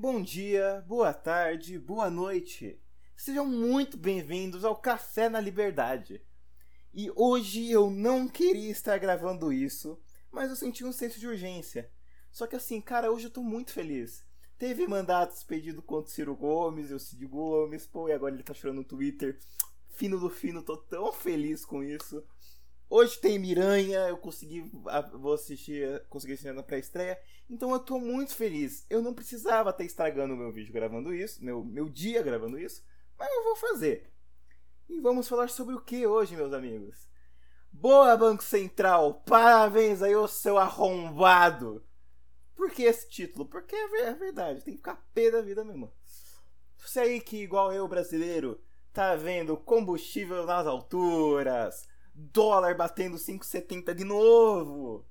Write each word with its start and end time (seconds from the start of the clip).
Bom 0.00 0.22
dia, 0.22 0.84
boa 0.86 1.12
tarde, 1.12 1.76
boa 1.76 2.08
noite. 2.08 2.80
Sejam 3.16 3.44
muito 3.44 3.96
bem-vindos 3.96 4.64
ao 4.64 4.76
Café 4.76 5.28
na 5.28 5.40
Liberdade. 5.40 6.22
E 6.94 7.10
hoje 7.16 7.68
eu 7.68 7.90
não 7.90 8.28
queria 8.28 8.70
estar 8.70 8.96
gravando 8.98 9.52
isso, 9.52 10.00
mas 10.30 10.50
eu 10.50 10.54
senti 10.54 10.84
um 10.84 10.92
senso 10.92 11.18
de 11.18 11.26
urgência. 11.26 11.90
Só 12.30 12.46
que 12.46 12.54
assim, 12.54 12.80
cara, 12.80 13.10
hoje 13.10 13.26
eu 13.26 13.30
tô 13.32 13.42
muito 13.42 13.72
feliz. 13.72 14.24
Teve 14.56 14.86
mandatos 14.86 15.42
pedido 15.42 15.82
contra 15.82 16.08
o 16.08 16.14
Ciro 16.14 16.36
Gomes 16.36 16.90
e 16.90 16.94
o 16.94 17.00
Cid 17.00 17.26
Gomes, 17.26 17.84
pô, 17.84 18.08
e 18.08 18.12
agora 18.12 18.32
ele 18.32 18.44
tá 18.44 18.54
chorando 18.54 18.76
no 18.76 18.84
Twitter. 18.84 19.36
Fino 19.88 20.16
do 20.16 20.30
fino, 20.30 20.62
tô 20.62 20.76
tão 20.76 21.12
feliz 21.12 21.64
com 21.64 21.82
isso. 21.82 22.24
Hoje 22.90 23.18
tem 23.18 23.38
Miranha, 23.38 24.08
eu 24.08 24.16
consegui 24.16 24.62
vou 25.12 25.34
assistir, 25.34 26.02
consegui 26.08 26.32
assistir 26.32 26.54
na 26.54 26.62
pré-estreia, 26.62 27.20
então 27.50 27.70
eu 27.70 27.78
tô 27.78 27.98
muito 27.98 28.34
feliz. 28.34 28.86
Eu 28.88 29.02
não 29.02 29.12
precisava 29.12 29.68
estar 29.68 29.84
estragando 29.84 30.32
o 30.32 30.36
meu 30.36 30.50
vídeo 30.50 30.72
gravando 30.72 31.14
isso, 31.14 31.44
meu, 31.44 31.62
meu 31.62 31.86
dia 31.86 32.22
gravando 32.22 32.58
isso, 32.58 32.82
mas 33.18 33.30
eu 33.30 33.44
vou 33.44 33.56
fazer. 33.56 34.10
E 34.88 35.00
vamos 35.00 35.28
falar 35.28 35.50
sobre 35.50 35.74
o 35.74 35.82
que 35.82 36.06
hoje, 36.06 36.34
meus 36.34 36.54
amigos? 36.54 37.06
Boa 37.70 38.16
Banco 38.16 38.42
Central, 38.42 39.22
parabéns 39.26 40.00
aí, 40.00 40.16
ô 40.16 40.26
seu 40.26 40.56
arrombado! 40.56 41.84
Por 42.56 42.70
que 42.70 42.84
esse 42.84 43.06
título? 43.10 43.44
Porque 43.44 43.76
é 43.76 44.14
verdade, 44.14 44.64
tem 44.64 44.72
que 44.72 44.78
ficar 44.78 45.06
pé 45.12 45.30
da 45.30 45.42
vida 45.42 45.62
mesmo. 45.62 45.92
Você 46.78 47.00
aí 47.00 47.20
que, 47.20 47.42
igual 47.42 47.70
eu, 47.70 47.86
brasileiro, 47.86 48.58
tá 48.94 49.14
vendo 49.14 49.58
combustível 49.58 50.46
nas 50.46 50.66
alturas, 50.66 51.86
Dólar 52.20 52.74
batendo 52.74 53.16
5,70 53.16 53.94
de 53.94 54.02
novo. 54.02 55.06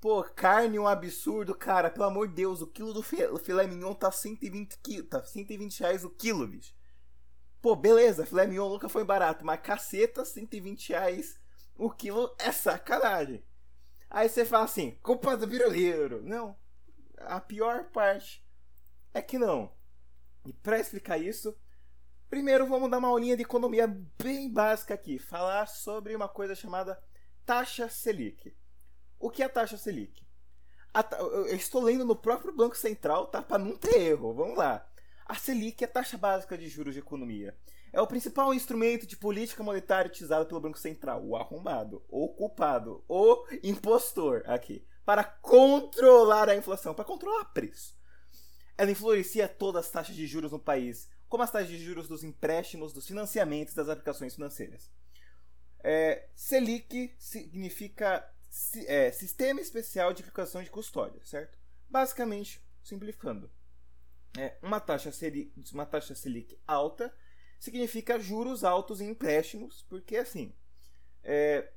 Pô, 0.00 0.22
carne 0.24 0.78
um 0.78 0.88
absurdo, 0.88 1.54
cara. 1.54 1.90
Pelo 1.90 2.06
amor 2.06 2.28
de 2.28 2.34
Deus, 2.34 2.62
o 2.62 2.66
quilo 2.66 2.94
do 2.94 3.02
filé 3.02 3.66
mignon 3.66 3.92
tá 3.92 4.10
120, 4.10 4.78
qui 4.78 5.02
tá 5.02 5.22
120 5.22 5.80
reais 5.80 6.04
o 6.04 6.10
quilo, 6.10 6.46
bicho. 6.46 6.74
Pô, 7.60 7.76
beleza, 7.76 8.24
filé 8.24 8.46
mignon 8.46 8.70
nunca 8.70 8.88
foi 8.88 9.04
barato, 9.04 9.44
mas 9.44 9.60
caceta, 9.60 10.24
120 10.24 10.88
reais 10.88 11.38
o 11.76 11.90
quilo 11.90 12.34
é 12.38 12.50
sacanagem. 12.50 13.44
Aí 14.08 14.26
você 14.26 14.44
fala 14.44 14.64
assim, 14.64 14.92
culpa 15.02 15.36
do 15.36 15.46
piroleiro. 15.46 16.22
Não, 16.22 16.56
a 17.18 17.40
pior 17.40 17.90
parte 17.90 18.42
é 19.12 19.20
que 19.20 19.38
não. 19.38 19.70
E 20.46 20.52
pra 20.52 20.78
explicar 20.78 21.18
isso, 21.18 21.54
Primeiro, 22.28 22.66
vamos 22.66 22.90
dar 22.90 22.98
uma 22.98 23.08
aulinha 23.08 23.36
de 23.36 23.42
economia 23.42 23.86
bem 24.22 24.52
básica 24.52 24.92
aqui. 24.92 25.18
Falar 25.18 25.66
sobre 25.66 26.14
uma 26.14 26.28
coisa 26.28 26.54
chamada 26.54 27.02
taxa 27.46 27.88
Selic. 27.88 28.54
O 29.18 29.30
que 29.30 29.42
é 29.42 29.46
a 29.46 29.48
taxa 29.48 29.78
Selic? 29.78 30.26
A 30.92 31.02
ta... 31.02 31.16
Eu 31.16 31.56
estou 31.56 31.82
lendo 31.82 32.04
no 32.04 32.14
próprio 32.14 32.54
Banco 32.54 32.76
Central, 32.76 33.28
tá? 33.28 33.40
Para 33.40 33.64
não 33.64 33.78
ter 33.78 33.98
erro. 33.98 34.34
Vamos 34.34 34.58
lá. 34.58 34.86
A 35.24 35.36
Selic 35.36 35.82
é 35.82 35.86
a 35.86 35.90
taxa 35.90 36.18
básica 36.18 36.58
de 36.58 36.68
juros 36.68 36.92
de 36.92 37.00
economia. 37.00 37.56
É 37.94 38.00
o 38.00 38.06
principal 38.06 38.52
instrumento 38.52 39.06
de 39.06 39.16
política 39.16 39.62
monetária 39.62 40.10
utilizado 40.10 40.44
pelo 40.44 40.60
Banco 40.60 40.78
Central, 40.78 41.24
o 41.24 41.34
arrombado, 41.34 42.04
o 42.10 42.28
culpado, 42.28 43.02
o 43.08 43.46
impostor 43.62 44.42
aqui, 44.46 44.86
para 45.06 45.24
controlar 45.24 46.50
a 46.50 46.56
inflação, 46.56 46.94
para 46.94 47.06
controlar 47.06 47.40
o 47.40 47.52
preço. 47.54 47.96
Ela 48.76 48.90
influencia 48.90 49.48
todas 49.48 49.86
as 49.86 49.90
taxas 49.90 50.14
de 50.14 50.26
juros 50.26 50.52
no 50.52 50.58
país, 50.58 51.08
como 51.28 51.42
as 51.42 51.50
taxas 51.50 51.68
de 51.68 51.78
juros 51.78 52.08
dos 52.08 52.24
empréstimos, 52.24 52.92
dos 52.92 53.06
financiamentos 53.06 53.74
das 53.74 53.88
aplicações 53.88 54.34
financeiras. 54.34 54.90
É, 55.80 56.28
Selic 56.34 57.14
significa 57.18 58.28
é, 58.86 59.12
Sistema 59.12 59.60
Especial 59.60 60.12
de 60.12 60.22
Aplicação 60.22 60.62
de 60.62 60.70
Custódia, 60.70 61.20
certo? 61.24 61.58
Basicamente, 61.88 62.62
simplificando, 62.82 63.50
é, 64.36 64.56
uma, 64.62 64.80
taxa 64.80 65.12
Selic, 65.12 65.52
uma 65.72 65.86
taxa 65.86 66.14
Selic 66.14 66.58
alta 66.66 67.14
significa 67.58 68.18
juros 68.18 68.64
altos 68.64 69.00
em 69.00 69.10
empréstimos, 69.10 69.84
porque 69.88 70.16
assim, 70.16 70.54
é, 71.22 71.70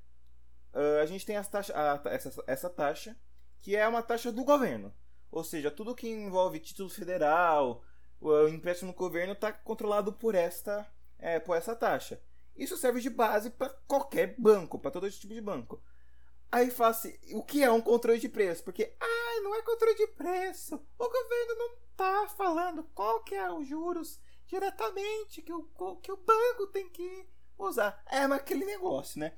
a 1.02 1.06
gente 1.06 1.26
tem 1.26 1.42
taxa, 1.44 1.74
a, 1.76 2.10
essa, 2.10 2.44
essa 2.48 2.70
taxa 2.70 3.18
que 3.62 3.76
é 3.76 3.88
uma 3.88 4.02
taxa 4.02 4.32
do 4.32 4.44
governo, 4.44 4.94
ou 5.30 5.44
seja, 5.44 5.72
tudo 5.72 5.96
que 5.96 6.08
envolve 6.08 6.60
título 6.60 6.90
federal, 6.90 7.84
o 8.22 8.48
empréstimo 8.48 8.92
do 8.92 8.98
governo 8.98 9.34
está 9.34 9.52
controlado 9.52 10.14
por 10.14 10.36
esta, 10.36 10.88
é, 11.18 11.40
por 11.40 11.58
essa 11.58 11.76
taxa. 11.76 12.22
Isso 12.56 12.78
serve 12.78 13.02
de 13.02 13.10
base 13.10 13.50
para 13.50 13.70
qualquer 13.88 14.36
banco, 14.38 14.78
para 14.78 14.92
todo 14.92 15.10
tipo 15.10 15.34
de 15.34 15.42
banco. 15.42 15.82
Aí 16.52 16.70
fala 16.70 16.92
assim, 16.92 17.18
o 17.34 17.44
que 17.44 17.64
é 17.64 17.72
um 17.72 17.82
controle 17.82 18.20
de 18.20 18.30
preço? 18.30 18.64
Porque, 18.64 18.94
ah, 19.00 19.42
não 19.42 19.56
é 19.56 19.62
controle 19.64 19.96
de 19.96 20.08
preço. 20.08 20.76
O 21.00 21.10
governo 21.10 21.56
não 21.56 21.74
está 21.90 22.28
falando 22.28 22.84
qual 22.94 23.24
que 23.24 23.34
é 23.34 23.52
os 23.52 23.68
juros 23.68 24.20
diretamente 24.46 25.42
que 25.42 25.54
o, 25.54 25.64
que 26.02 26.12
o 26.12 26.18
banco 26.18 26.68
tem 26.68 26.90
que 26.90 27.28
usar. 27.58 28.04
É 28.06 28.28
mas 28.28 28.40
aquele 28.40 28.66
negócio, 28.66 29.20
né? 29.20 29.34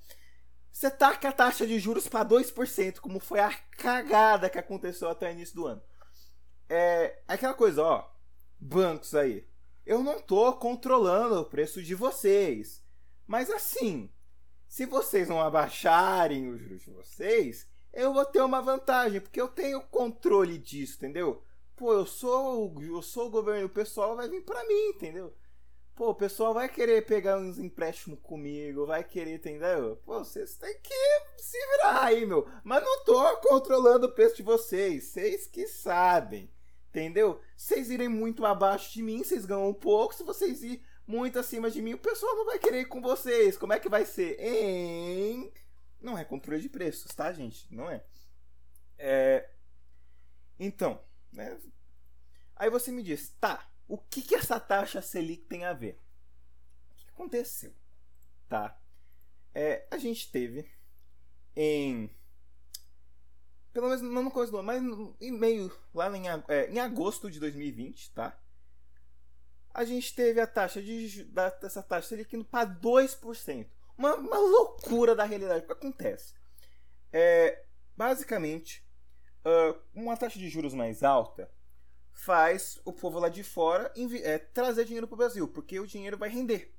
Você 0.71 0.89
taca 0.89 1.29
a 1.29 1.31
taxa 1.31 1.67
de 1.67 1.77
juros 1.79 2.07
para 2.07 2.27
2%, 2.27 2.99
como 2.99 3.19
foi 3.19 3.39
a 3.39 3.53
cagada 3.77 4.49
que 4.49 4.57
aconteceu 4.57 5.07
até 5.07 5.29
o 5.29 5.31
início 5.31 5.55
do 5.55 5.67
ano. 5.67 5.83
É 6.67 7.21
aquela 7.27 7.53
coisa, 7.53 7.83
ó 7.83 8.12
bancos 8.63 9.13
aí. 9.13 9.45
Eu 9.85 10.01
não 10.01 10.21
tô 10.21 10.53
controlando 10.53 11.41
o 11.41 11.45
preço 11.45 11.83
de 11.83 11.93
vocês. 11.93 12.81
Mas 13.27 13.49
assim, 13.49 14.09
se 14.67 14.85
vocês 14.85 15.27
não 15.27 15.41
abaixarem 15.41 16.49
os 16.49 16.59
juros 16.59 16.81
de 16.81 16.91
vocês, 16.91 17.67
eu 17.91 18.13
vou 18.13 18.25
ter 18.25 18.41
uma 18.41 18.61
vantagem, 18.61 19.21
porque 19.21 19.39
eu 19.39 19.47
tenho 19.47 19.81
controle 19.81 20.57
disso, 20.57 20.95
entendeu? 20.97 21.43
Pô, 21.75 21.93
eu 21.93 22.05
sou, 22.05 22.73
eu 22.81 23.01
sou 23.01 23.27
o 23.27 23.29
governo, 23.29 23.67
o 23.67 23.69
pessoal 23.69 24.15
vai 24.15 24.29
vir 24.29 24.43
para 24.43 24.65
mim, 24.65 24.89
entendeu? 24.89 25.33
Pô, 25.95 26.09
o 26.09 26.15
pessoal 26.15 26.55
vai 26.55 26.67
querer 26.67 27.05
pegar 27.05 27.37
uns 27.37 27.59
empréstimos 27.59 28.19
comigo, 28.23 28.85
vai 28.85 29.03
querer, 29.03 29.35
entendeu? 29.35 29.97
Pô, 30.03 30.19
vocês 30.23 30.55
têm 30.57 30.75
que 30.81 30.95
se 31.37 31.57
virar 31.67 32.05
aí, 32.05 32.25
meu. 32.25 32.47
Mas 32.63 32.83
não 32.83 33.03
tô 33.03 33.37
controlando 33.37 34.07
o 34.07 34.11
preço 34.11 34.37
de 34.37 34.43
vocês, 34.43 35.03
vocês 35.03 35.45
que 35.45 35.67
sabem. 35.67 36.49
Entendeu? 36.93 37.41
Vocês 37.57 37.89
irem 37.89 38.07
muito 38.07 38.45
abaixo 38.45 38.93
de 38.93 39.01
mim, 39.01 39.23
vocês 39.23 39.47
ganham 39.47 39.67
um 39.67 39.73
pouco. 39.73 40.13
Se 40.13 40.23
vocês 40.23 40.61
ir 40.61 40.85
muito 41.07 41.39
acima 41.39 41.71
de 41.71 41.81
mim, 41.81 41.95
o 41.95 41.97
pessoal 41.97 42.35
não 42.35 42.45
vai 42.45 42.59
querer 42.59 42.81
ir 42.81 42.85
com 42.85 43.01
vocês. 43.01 43.57
Como 43.57 43.73
é 43.73 43.79
que 43.79 43.89
vai 43.89 44.05
ser? 44.05 44.39
Hein? 44.39 45.51
Não 45.99 46.15
é 46.15 46.23
controle 46.23 46.61
de 46.61 46.69
preços, 46.69 47.11
tá, 47.15 47.33
gente? 47.33 47.65
Não 47.73 47.89
é. 47.89 48.05
é... 48.99 49.49
Então, 50.59 51.03
né? 51.31 51.59
Aí 52.55 52.69
você 52.69 52.91
me 52.91 53.01
diz, 53.01 53.35
tá, 53.41 53.67
o 53.87 53.97
que, 53.97 54.21
que 54.21 54.35
essa 54.35 54.59
taxa 54.59 55.01
Selic 55.01 55.45
tem 55.45 55.65
a 55.65 55.73
ver? 55.73 55.99
O 56.91 56.95
que 56.95 57.09
aconteceu? 57.09 57.73
Tá? 58.47 58.79
É, 59.51 59.87
a 59.89 59.97
gente 59.97 60.31
teve 60.31 60.69
em 61.55 62.15
pelo 63.73 63.87
menos 63.87 64.01
não 64.01 64.23
no 64.23 64.31
começo 64.31 64.51
do 64.51 64.59
ano, 64.59 64.67
mas 64.67 64.81
em 65.19 65.31
meio, 65.31 65.75
lá 65.93 66.15
em, 66.15 66.25
é, 66.47 66.69
em 66.69 66.79
agosto 66.79 67.29
de 67.29 67.39
2020, 67.39 68.11
tá? 68.11 68.37
A 69.73 69.83
gente 69.83 70.13
teve 70.13 70.39
a 70.39 70.45
taxa 70.45 70.81
de 70.81 71.23
da, 71.25 71.49
dessa 71.49 71.81
taxa 71.81 72.09
Selic 72.09 72.35
indo 72.35 72.45
para 72.45 72.69
2%. 72.69 73.67
Uma, 73.97 74.15
uma 74.15 74.37
loucura 74.37 75.15
da 75.15 75.23
realidade 75.23 75.65
que 75.65 75.71
acontece. 75.71 76.35
É, 77.11 77.63
basicamente, 77.97 78.85
uh, 79.43 79.79
uma 79.95 80.15
taxa 80.15 80.37
de 80.37 80.47
juros 80.49 80.75
mais 80.75 81.01
alta 81.01 81.49
faz 82.11 82.79
o 82.85 82.93
povo 82.93 83.19
lá 83.19 83.29
de 83.29 83.43
fora 83.43 83.91
é, 84.23 84.37
trazer 84.37 84.85
dinheiro 84.85 85.07
para 85.07 85.15
o 85.15 85.17
Brasil, 85.17 85.47
porque 85.47 85.79
o 85.79 85.87
dinheiro 85.87 86.17
vai 86.17 86.29
render 86.29 86.71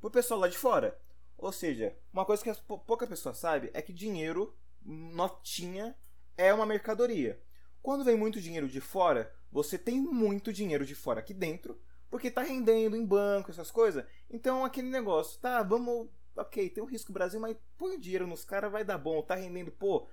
para 0.00 0.08
o 0.08 0.10
pessoal 0.10 0.38
lá 0.38 0.48
de 0.48 0.56
fora. 0.56 0.96
Ou 1.36 1.52
seja, 1.52 1.96
uma 2.12 2.24
coisa 2.24 2.42
que 2.42 2.62
pouca 2.62 3.06
pessoa 3.06 3.34
sabe 3.34 3.70
é 3.74 3.82
que 3.82 3.92
dinheiro, 3.92 4.56
notinha, 4.80 5.94
é 6.36 6.52
uma 6.52 6.66
mercadoria. 6.66 7.40
Quando 7.82 8.04
vem 8.04 8.16
muito 8.16 8.40
dinheiro 8.40 8.68
de 8.68 8.80
fora, 8.80 9.32
você 9.50 9.78
tem 9.78 10.00
muito 10.00 10.52
dinheiro 10.52 10.84
de 10.84 10.94
fora 10.94 11.20
aqui 11.20 11.32
dentro, 11.32 11.80
porque 12.10 12.28
está 12.28 12.42
rendendo 12.42 12.96
em 12.96 13.04
banco, 13.04 13.50
essas 13.50 13.70
coisas. 13.70 14.04
Então 14.28 14.64
aquele 14.64 14.88
negócio, 14.88 15.40
tá, 15.40 15.62
vamos. 15.62 16.08
Ok, 16.36 16.68
tem 16.68 16.82
um 16.82 16.86
risco 16.86 17.12
Brasil, 17.12 17.40
mas 17.40 17.56
põe 17.78 17.98
dinheiro 17.98 18.26
nos 18.26 18.44
caras, 18.44 18.70
vai 18.70 18.84
dar 18.84 18.98
bom, 18.98 19.22
tá 19.22 19.34
rendendo, 19.34 19.70
pô. 19.72 20.06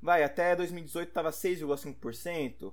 Vai, 0.00 0.22
até 0.24 0.56
2018 0.56 1.12
tava 1.12 1.30
6,5%. 1.30 2.72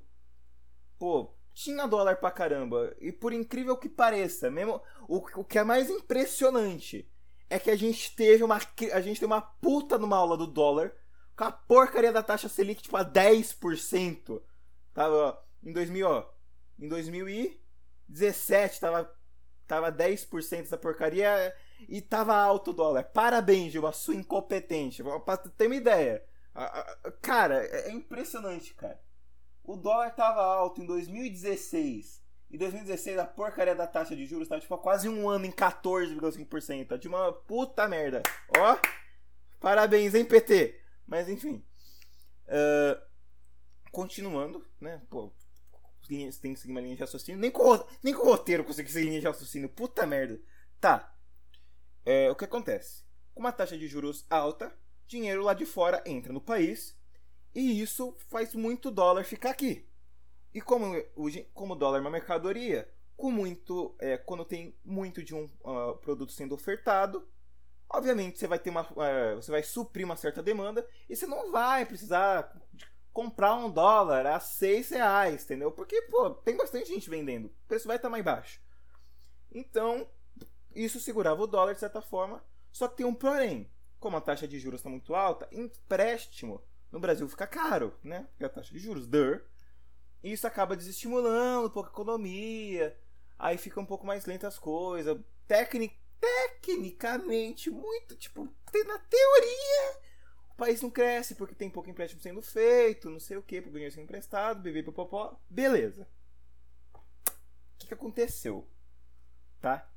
Pô, 0.97 1.33
tinha 1.53 1.87
dólar 1.87 2.17
pra 2.17 2.31
caramba. 2.31 2.95
E 2.99 3.11
por 3.11 3.33
incrível 3.33 3.77
que 3.77 3.89
pareça, 3.89 4.49
mesmo 4.49 4.81
o, 5.07 5.17
o 5.17 5.43
que 5.43 5.59
é 5.59 5.63
mais 5.63 5.89
impressionante 5.89 7.09
é 7.49 7.59
que 7.59 7.69
a 7.69 7.75
gente 7.75 8.15
teve 8.15 8.43
uma 8.43 8.59
a 8.91 9.01
gente 9.01 9.19
teve 9.19 9.31
uma 9.31 9.41
puta 9.41 9.97
numa 9.97 10.17
aula 10.17 10.35
do 10.35 10.47
dólar 10.47 10.93
com 11.35 11.43
a 11.43 11.51
porcaria 11.51 12.11
da 12.11 12.23
taxa 12.23 12.49
Selic 12.49 12.83
tipo 12.83 12.97
a 12.97 13.05
10%. 13.05 14.41
Tava 14.93 15.43
em 15.63 15.73
2000, 15.73 16.07
ó, 16.07 16.29
em 16.79 16.87
2017 16.87 18.79
tava 18.79 19.13
tava 19.67 19.91
10% 19.91 20.61
essa 20.61 20.77
porcaria 20.77 21.53
e 21.89 22.01
tava 22.01 22.35
alto 22.35 22.71
o 22.71 22.73
dólar. 22.73 23.03
Parabéns, 23.03 23.71
Gil, 23.71 23.87
a 23.87 23.91
sua 23.91 24.15
incompetente. 24.15 25.03
Pra 25.03 25.37
ter 25.37 25.65
uma 25.67 25.75
ideia. 25.75 26.23
Cara, 27.21 27.65
é, 27.65 27.89
é 27.89 27.91
impressionante, 27.91 28.73
cara. 28.75 28.99
O 29.63 29.75
dólar 29.75 30.11
tava 30.11 30.41
alto 30.41 30.81
em 30.81 30.85
2016 30.85 32.23
e 32.51 32.55
Em 32.55 32.59
2016, 32.59 33.17
a 33.17 33.25
porcaria 33.25 33.75
da 33.75 33.87
taxa 33.87 34.15
de 34.15 34.25
juros 34.25 34.47
tá 34.47 34.59
tipo 34.59 34.73
há 34.73 34.77
quase 34.77 35.09
um 35.09 35.27
ano 35.27 35.45
em 35.45 35.51
14,5%. 35.51 36.87
Tá 36.87 36.97
de 36.97 37.07
uma 37.07 37.33
puta 37.33 37.87
merda. 37.87 38.21
Ó, 38.57 38.77
parabéns, 39.59 40.13
hein, 40.13 40.23
PT? 40.23 40.84
Mas 41.07 41.29
enfim. 41.29 41.63
Uh, 42.47 43.01
continuando, 43.91 44.65
né? 44.79 45.01
Pô, 45.09 45.31
tem 46.07 46.53
que 46.53 46.59
seguir 46.59 46.71
uma 46.71 46.81
linha 46.81 46.95
de 46.95 47.01
raciocínio. 47.01 47.39
Nem 47.39 47.51
com, 47.51 47.63
nem 48.03 48.13
com 48.13 48.21
o 48.21 48.25
roteiro 48.25 48.63
consegui 48.63 48.91
seguir 48.91 49.07
linha 49.07 49.19
de 49.19 49.27
raciocínio. 49.27 49.69
Puta 49.69 50.05
merda. 50.05 50.39
Tá. 50.79 51.15
É, 52.05 52.29
o 52.29 52.35
que 52.35 52.45
acontece? 52.45 53.03
Com 53.33 53.39
uma 53.39 53.51
taxa 53.51 53.77
de 53.77 53.87
juros 53.87 54.25
alta, 54.29 54.73
dinheiro 55.07 55.43
lá 55.43 55.53
de 55.53 55.65
fora 55.65 56.03
entra 56.05 56.31
no 56.31 56.41
país 56.41 56.97
e 57.53 57.81
isso 57.81 58.15
faz 58.29 58.53
muito 58.53 58.91
dólar 58.91 59.23
ficar 59.23 59.51
aqui. 59.51 59.87
E 60.53 60.61
como 60.61 60.95
o, 61.15 61.27
como 61.53 61.75
dólar 61.75 61.97
é 61.97 62.01
uma 62.01 62.09
mercadoria, 62.09 62.89
com 63.17 63.31
muito, 63.31 63.95
é, 63.99 64.17
quando 64.17 64.45
tem 64.45 64.77
muito 64.83 65.23
de 65.23 65.33
um 65.33 65.49
uh, 65.61 65.97
produto 66.01 66.31
sendo 66.31 66.53
ofertado, 66.53 67.27
obviamente 67.89 68.39
você 68.39 68.47
vai 68.47 68.59
ter 68.59 68.69
uma, 68.69 68.83
uh, 68.83 69.35
você 69.35 69.51
vai 69.51 69.63
suprir 69.63 70.05
uma 70.05 70.15
certa 70.15 70.41
demanda 70.41 70.87
e 71.09 71.15
você 71.15 71.25
não 71.25 71.51
vai 71.51 71.85
precisar 71.85 72.55
comprar 73.13 73.55
um 73.55 73.69
dólar 73.69 74.25
a 74.25 74.39
seis 74.39 74.89
reais, 74.89 75.43
entendeu? 75.43 75.71
Porque 75.71 76.01
pô, 76.03 76.31
tem 76.31 76.57
bastante 76.57 76.87
gente 76.87 77.09
vendendo, 77.09 77.45
o 77.45 77.67
preço 77.67 77.87
vai 77.87 77.95
estar 77.95 78.09
mais 78.09 78.23
baixo. 78.23 78.59
Então 79.51 80.07
isso 80.73 80.99
segurava 80.99 81.41
o 81.41 81.47
dólar 81.47 81.73
de 81.73 81.79
certa 81.79 82.01
forma, 82.01 82.43
só 82.71 82.87
que 82.87 82.97
tem 82.97 83.05
um 83.05 83.13
porém. 83.13 83.71
Como 83.99 84.17
a 84.17 84.21
taxa 84.21 84.47
de 84.47 84.59
juros 84.59 84.81
está 84.81 84.89
muito 84.89 85.15
alta, 85.15 85.47
empréstimo 85.51 86.61
no 86.95 86.99
Brasil 87.01 87.27
fica 87.27 87.45
caro, 87.45 87.93
né? 88.01 88.25
Porque 88.31 88.45
a 88.45 88.49
taxa 88.49 88.71
de 88.71 88.79
juros, 88.79 89.05
der. 89.05 89.43
Isso 90.23 90.47
acaba 90.47 90.77
desestimulando 90.77 91.67
um 91.67 91.69
pouco 91.69 91.89
a 91.89 91.91
economia. 91.91 92.97
Aí 93.37 93.57
fica 93.57 93.81
um 93.81 93.85
pouco 93.85 94.05
mais 94.05 94.25
lenta 94.25 94.47
as 94.47 94.57
coisas. 94.57 95.19
Tecnic, 95.45 95.93
tecnicamente, 96.19 97.69
muito, 97.69 98.15
tipo, 98.15 98.43
na 98.43 98.99
teoria, 98.99 99.99
o 100.51 100.55
país 100.55 100.81
não 100.81 100.89
cresce 100.89 101.35
porque 101.35 101.55
tem 101.55 101.69
pouco 101.69 101.89
empréstimo 101.89 102.21
sendo 102.21 102.41
feito, 102.41 103.09
não 103.09 103.19
sei 103.19 103.37
o 103.37 103.43
que, 103.43 103.61
dinheiro 103.61 103.93
sendo 103.93 104.03
emprestado, 104.03 104.61
bebê 104.61 104.83
popopó. 104.83 105.39
Beleza. 105.49 106.07
O 106.93 107.77
que, 107.77 107.87
que 107.87 107.93
aconteceu? 107.93 108.67
Tá? 109.61 109.89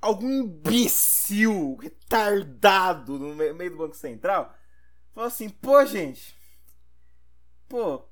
Algum 0.00 0.30
imbecil, 0.30 1.76
retardado 1.76 3.18
no 3.18 3.34
meio 3.34 3.70
do 3.70 3.76
Banco 3.76 3.94
Central 3.94 4.54
Falou 5.12 5.28
assim, 5.28 5.48
pô, 5.48 5.84
gente. 5.84 6.34
Pô. 7.68 8.04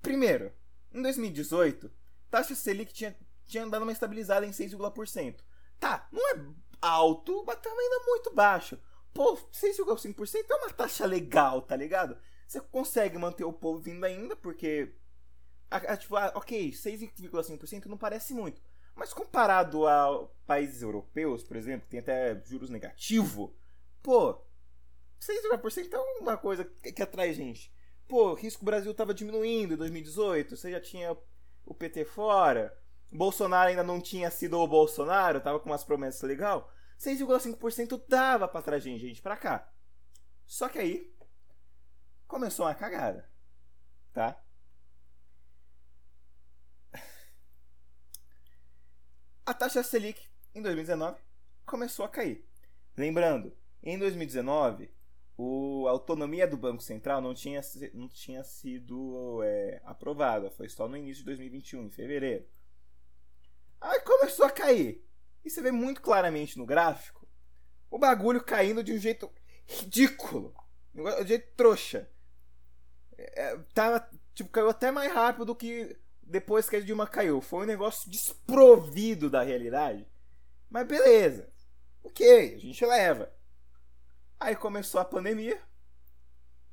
Primeiro, 0.00 0.52
em 0.92 1.02
2018, 1.02 1.90
taxa 2.30 2.54
Selic 2.54 2.92
tinha, 2.92 3.16
tinha 3.46 3.66
dado 3.66 3.82
uma 3.82 3.92
estabilizada 3.92 4.46
em 4.46 4.50
6,%. 4.50 5.40
Tá, 5.78 6.08
não 6.12 6.28
é 6.30 6.44
alto, 6.80 7.44
mas 7.46 7.60
também 7.60 7.88
não 7.90 8.02
é 8.02 8.06
muito 8.06 8.34
baixo. 8.34 8.78
Pô, 9.12 9.36
6,5% 9.36 10.46
é 10.50 10.54
uma 10.54 10.70
taxa 10.70 11.06
legal, 11.06 11.62
tá 11.62 11.74
ligado? 11.76 12.16
Você 12.46 12.60
consegue 12.60 13.18
manter 13.18 13.44
o 13.44 13.52
povo 13.52 13.80
vindo 13.80 14.04
ainda, 14.04 14.36
porque. 14.36 14.94
A, 15.70 15.76
a, 15.76 15.96
tipo, 15.96 16.16
a, 16.16 16.32
ok, 16.34 16.70
6,5% 16.72 17.86
não 17.86 17.98
parece 17.98 18.32
muito. 18.32 18.60
Mas 18.94 19.12
comparado 19.12 19.86
a 19.86 20.26
países 20.46 20.82
europeus, 20.82 21.44
por 21.44 21.56
exemplo, 21.56 21.82
que 21.82 21.90
tem 21.90 22.00
até 22.00 22.40
juros 22.44 22.70
negativos, 22.70 23.50
pô, 24.02 24.40
6% 25.20 25.92
é 25.92 25.98
uma 26.20 26.36
coisa 26.36 26.64
que, 26.64 26.92
que 26.92 27.02
atrai 27.02 27.32
gente. 27.32 27.72
Pô, 28.08 28.34
risco 28.34 28.64
Brasil 28.64 28.92
tava 28.94 29.12
diminuindo 29.12 29.74
em 29.74 29.76
2018, 29.76 30.56
você 30.56 30.70
já 30.70 30.80
tinha 30.80 31.16
o 31.64 31.74
PT 31.74 32.06
fora, 32.06 32.76
Bolsonaro 33.10 33.70
ainda 33.70 33.82
não 33.82 34.00
tinha 34.00 34.30
sido 34.30 34.58
o 34.58 34.68
Bolsonaro, 34.68 35.40
tava 35.40 35.58
com 35.60 35.70
umas 35.70 35.84
promessas 35.84 36.22
legal. 36.22 36.72
6,5% 36.98 38.02
dava 38.08 38.48
pra 38.48 38.62
trazer 38.62 38.98
gente 38.98 39.22
pra 39.22 39.36
cá. 39.36 39.70
Só 40.44 40.68
que 40.68 40.78
aí 40.78 41.14
começou 42.26 42.66
uma 42.66 42.74
cagada, 42.74 43.28
tá? 44.12 44.40
A 49.46 49.54
taxa 49.54 49.82
Selic 49.82 50.20
em 50.54 50.60
2019 50.60 51.18
começou 51.64 52.04
a 52.04 52.08
cair. 52.08 52.46
Lembrando, 52.96 53.56
em 53.82 53.98
2019 53.98 54.90
o, 55.38 55.86
a 55.86 55.92
autonomia 55.92 56.48
do 56.48 56.56
Banco 56.56 56.82
Central 56.82 57.20
não 57.20 57.32
tinha, 57.32 57.60
não 57.94 58.08
tinha 58.08 58.42
sido 58.42 59.40
é, 59.44 59.80
aprovada. 59.84 60.50
Foi 60.50 60.68
só 60.68 60.88
no 60.88 60.96
início 60.96 61.22
de 61.22 61.26
2021, 61.26 61.84
em 61.84 61.90
fevereiro. 61.90 62.44
Aí 63.80 64.00
começou 64.00 64.44
a 64.44 64.50
cair. 64.50 65.04
E 65.44 65.50
você 65.50 65.62
vê 65.62 65.70
muito 65.70 66.00
claramente 66.00 66.58
no 66.58 66.66
gráfico 66.66 67.26
o 67.90 67.98
bagulho 67.98 68.42
caindo 68.42 68.82
de 68.84 68.92
um 68.92 68.98
jeito 68.98 69.30
ridículo. 69.66 70.54
De 70.92 71.00
um 71.00 71.26
jeito 71.26 71.54
trouxa. 71.56 72.10
É, 73.16 73.56
tava, 73.74 74.08
tipo, 74.34 74.50
caiu 74.50 74.68
até 74.68 74.90
mais 74.90 75.12
rápido 75.12 75.46
do 75.46 75.56
que 75.56 75.96
depois 76.22 76.68
que 76.68 76.76
a 76.76 76.80
Dilma 76.80 77.06
caiu. 77.06 77.40
Foi 77.40 77.64
um 77.64 77.68
negócio 77.68 78.10
desprovido 78.10 79.30
da 79.30 79.42
realidade. 79.42 80.06
Mas 80.68 80.86
beleza. 80.86 81.50
Ok, 82.02 82.54
a 82.54 82.58
gente 82.58 82.84
leva. 82.84 83.32
Aí 84.38 84.54
começou 84.54 85.00
a 85.00 85.04
pandemia. 85.04 85.60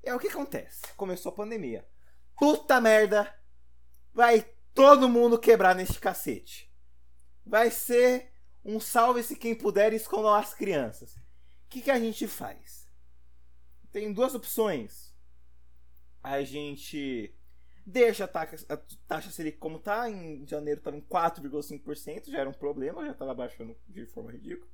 E 0.04 0.10
é 0.10 0.16
o 0.16 0.20
que 0.20 0.28
acontece? 0.28 0.82
Começou 0.96 1.32
a 1.32 1.36
pandemia. 1.36 1.88
Puta 2.38 2.80
merda! 2.80 3.34
Vai 4.14 4.46
todo 4.74 5.10
mundo 5.10 5.40
quebrar 5.40 5.74
neste 5.74 6.00
cacete. 6.00 6.72
Vai 7.46 7.70
ser 7.70 8.32
um 8.64 8.80
salve-se 8.80 9.36
quem 9.36 9.54
puder 9.54 9.94
e 9.94 9.98
escondam 9.98 10.34
as 10.34 10.54
crianças. 10.54 11.16
O 11.16 11.70
que, 11.70 11.82
que 11.82 11.92
a 11.92 12.00
gente 12.00 12.28
faz? 12.28 12.90
Tem 13.92 14.12
duas 14.12 14.34
opções. 14.34 15.14
A 16.24 16.42
gente 16.42 17.34
deixa 17.86 18.24
a 18.24 18.28
taxa, 18.28 18.66
a 18.68 18.78
taxa 19.08 19.30
Selic 19.30 19.58
como 19.58 19.78
tá. 19.78 20.10
Em 20.10 20.46
janeiro 20.48 20.80
estava 20.80 20.98
em 20.98 21.02
4,5%, 21.02 22.30
já 22.32 22.40
era 22.40 22.50
um 22.50 22.54
problema, 22.54 23.06
já 23.06 23.12
estava 23.12 23.34
baixando 23.34 23.78
de 23.88 24.06
forma 24.08 24.32
ridícula. 24.32 24.70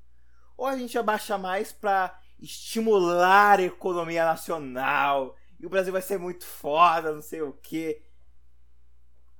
Ou 0.57 0.65
a 0.65 0.77
gente 0.77 0.97
abaixa 0.97 1.37
mais 1.37 1.71
para 1.73 2.17
estimular 2.39 3.59
a 3.59 3.63
economia 3.63 4.25
nacional. 4.25 5.35
E 5.59 5.65
o 5.65 5.69
Brasil 5.69 5.91
vai 5.91 6.01
ser 6.01 6.17
muito 6.17 6.45
foda, 6.45 7.11
não 7.11 7.21
sei 7.21 7.41
o 7.41 7.53
que. 7.53 8.01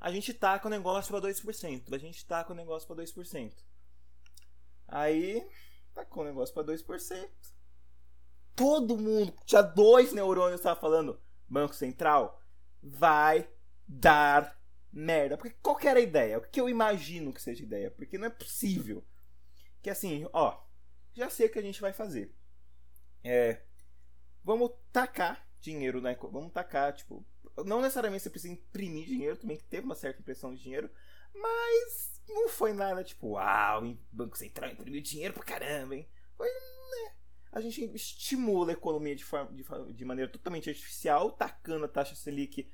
A 0.01 0.11
gente 0.11 0.33
tá 0.33 0.59
com 0.59 0.67
o 0.67 0.71
negócio 0.71 1.11
para 1.11 1.29
2%. 1.29 1.93
A 1.93 1.97
gente 1.97 2.25
tá 2.25 2.43
com 2.43 2.51
o 2.51 2.55
negócio 2.55 2.87
para 2.87 3.03
2%. 3.03 3.53
Aí, 4.87 5.47
tá 5.93 6.03
com 6.03 6.21
o 6.21 6.25
negócio 6.25 6.53
para 6.53 6.65
2%. 6.65 7.29
Todo 8.55 8.97
mundo, 8.97 9.33
tinha 9.45 9.61
dois 9.61 10.11
neurônios 10.11 10.59
estava 10.59 10.77
falando, 10.77 11.21
Banco 11.47 11.73
Central 11.73 12.41
vai 12.83 13.49
dar 13.87 14.59
merda. 14.91 15.37
Porque 15.37 15.55
qual 15.61 15.77
que 15.77 15.87
era 15.87 15.99
a 15.99 16.03
ideia? 16.03 16.37
O 16.37 16.41
que 16.41 16.59
eu 16.59 16.67
imagino 16.67 17.31
que 17.31 17.41
seja 17.41 17.63
a 17.63 17.65
ideia? 17.65 17.91
Porque 17.91 18.17
não 18.17 18.27
é 18.27 18.29
possível. 18.29 19.05
Que 19.81 19.89
assim, 19.89 20.27
ó, 20.33 20.61
já 21.13 21.29
sei 21.29 21.47
o 21.47 21.51
que 21.51 21.59
a 21.59 21.63
gente 21.63 21.79
vai 21.79 21.93
fazer 21.93 22.35
é, 23.23 23.61
vamos 24.43 24.71
tacar 24.91 25.47
dinheiro, 25.59 26.01
né? 26.01 26.15
Vamos 26.31 26.51
tacar, 26.51 26.93
tipo, 26.93 27.25
não 27.65 27.81
necessariamente 27.81 28.23
você 28.23 28.29
precisa 28.29 28.53
imprimir 28.53 29.05
dinheiro, 29.05 29.37
também 29.37 29.57
que 29.57 29.63
teve 29.63 29.85
uma 29.85 29.95
certa 29.95 30.21
impressão 30.21 30.53
de 30.53 30.61
dinheiro, 30.61 30.89
mas 31.33 32.21
não 32.29 32.49
foi 32.49 32.73
nada 32.73 33.03
tipo, 33.03 33.31
uau, 33.31 33.85
o 33.85 33.97
Banco 34.11 34.37
Central 34.37 34.71
imprimiu 34.71 35.01
dinheiro 35.01 35.33
pra 35.33 35.43
caramba, 35.43 35.95
hein? 35.95 36.07
Foi, 36.35 36.47
né? 36.47 37.13
A 37.51 37.61
gente 37.61 37.83
estimula 37.93 38.71
a 38.71 38.73
economia 38.73 39.15
de, 39.15 39.23
forma, 39.23 39.51
de, 39.51 39.93
de 39.93 40.05
maneira 40.05 40.31
totalmente 40.31 40.69
artificial, 40.69 41.31
tacando 41.31 41.85
a 41.85 41.89
taxa 41.89 42.15
Selic 42.15 42.69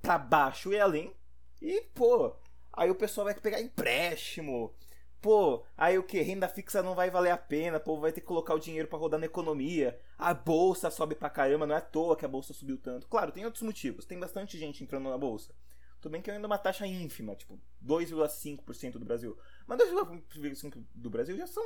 pra 0.00 0.18
baixo 0.18 0.72
e 0.72 0.80
além. 0.80 1.14
E, 1.60 1.82
pô, 1.94 2.34
aí 2.72 2.90
o 2.90 2.94
pessoal 2.94 3.26
vai 3.26 3.34
pegar 3.34 3.60
empréstimo, 3.60 4.74
Pô, 5.22 5.64
aí 5.76 5.96
o 5.96 6.02
que? 6.02 6.20
Renda 6.20 6.48
fixa 6.48 6.82
não 6.82 6.96
vai 6.96 7.08
valer 7.08 7.30
a 7.30 7.36
pena, 7.36 7.78
pô, 7.78 7.96
vai 8.00 8.10
ter 8.10 8.20
que 8.20 8.26
colocar 8.26 8.54
o 8.54 8.58
dinheiro 8.58 8.88
para 8.88 8.98
rodar 8.98 9.20
na 9.20 9.26
economia. 9.26 9.96
A 10.22 10.34
bolsa 10.34 10.90
sobe 10.90 11.14
pra 11.14 11.30
caramba, 11.30 11.66
não 11.66 11.74
é 11.74 11.78
à 11.78 11.80
toa 11.80 12.16
que 12.16 12.24
a 12.24 12.28
bolsa 12.28 12.52
subiu 12.52 12.78
tanto. 12.78 13.06
Claro, 13.08 13.32
tem 13.32 13.44
outros 13.44 13.62
motivos, 13.62 14.04
tem 14.04 14.18
bastante 14.18 14.58
gente 14.58 14.82
entrando 14.82 15.08
na 15.08 15.18
bolsa. 15.18 15.54
Tudo 16.00 16.12
bem 16.12 16.22
que 16.22 16.30
ainda 16.30 16.44
é 16.44 16.46
uma 16.46 16.58
taxa 16.58 16.86
ínfima, 16.86 17.34
tipo 17.34 17.60
2,5% 17.84 18.92
do 18.92 19.04
Brasil. 19.04 19.38
Mas 19.66 19.78
2,5% 19.78 20.84
do 20.94 21.10
Brasil 21.10 21.36
já 21.36 21.46
são 21.46 21.62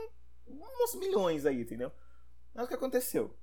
uns 0.46 0.94
milhões 0.94 1.46
aí, 1.46 1.60
entendeu? 1.60 1.92
Mas 2.54 2.64
o 2.64 2.68
que 2.68 2.74
aconteceu? 2.74 3.36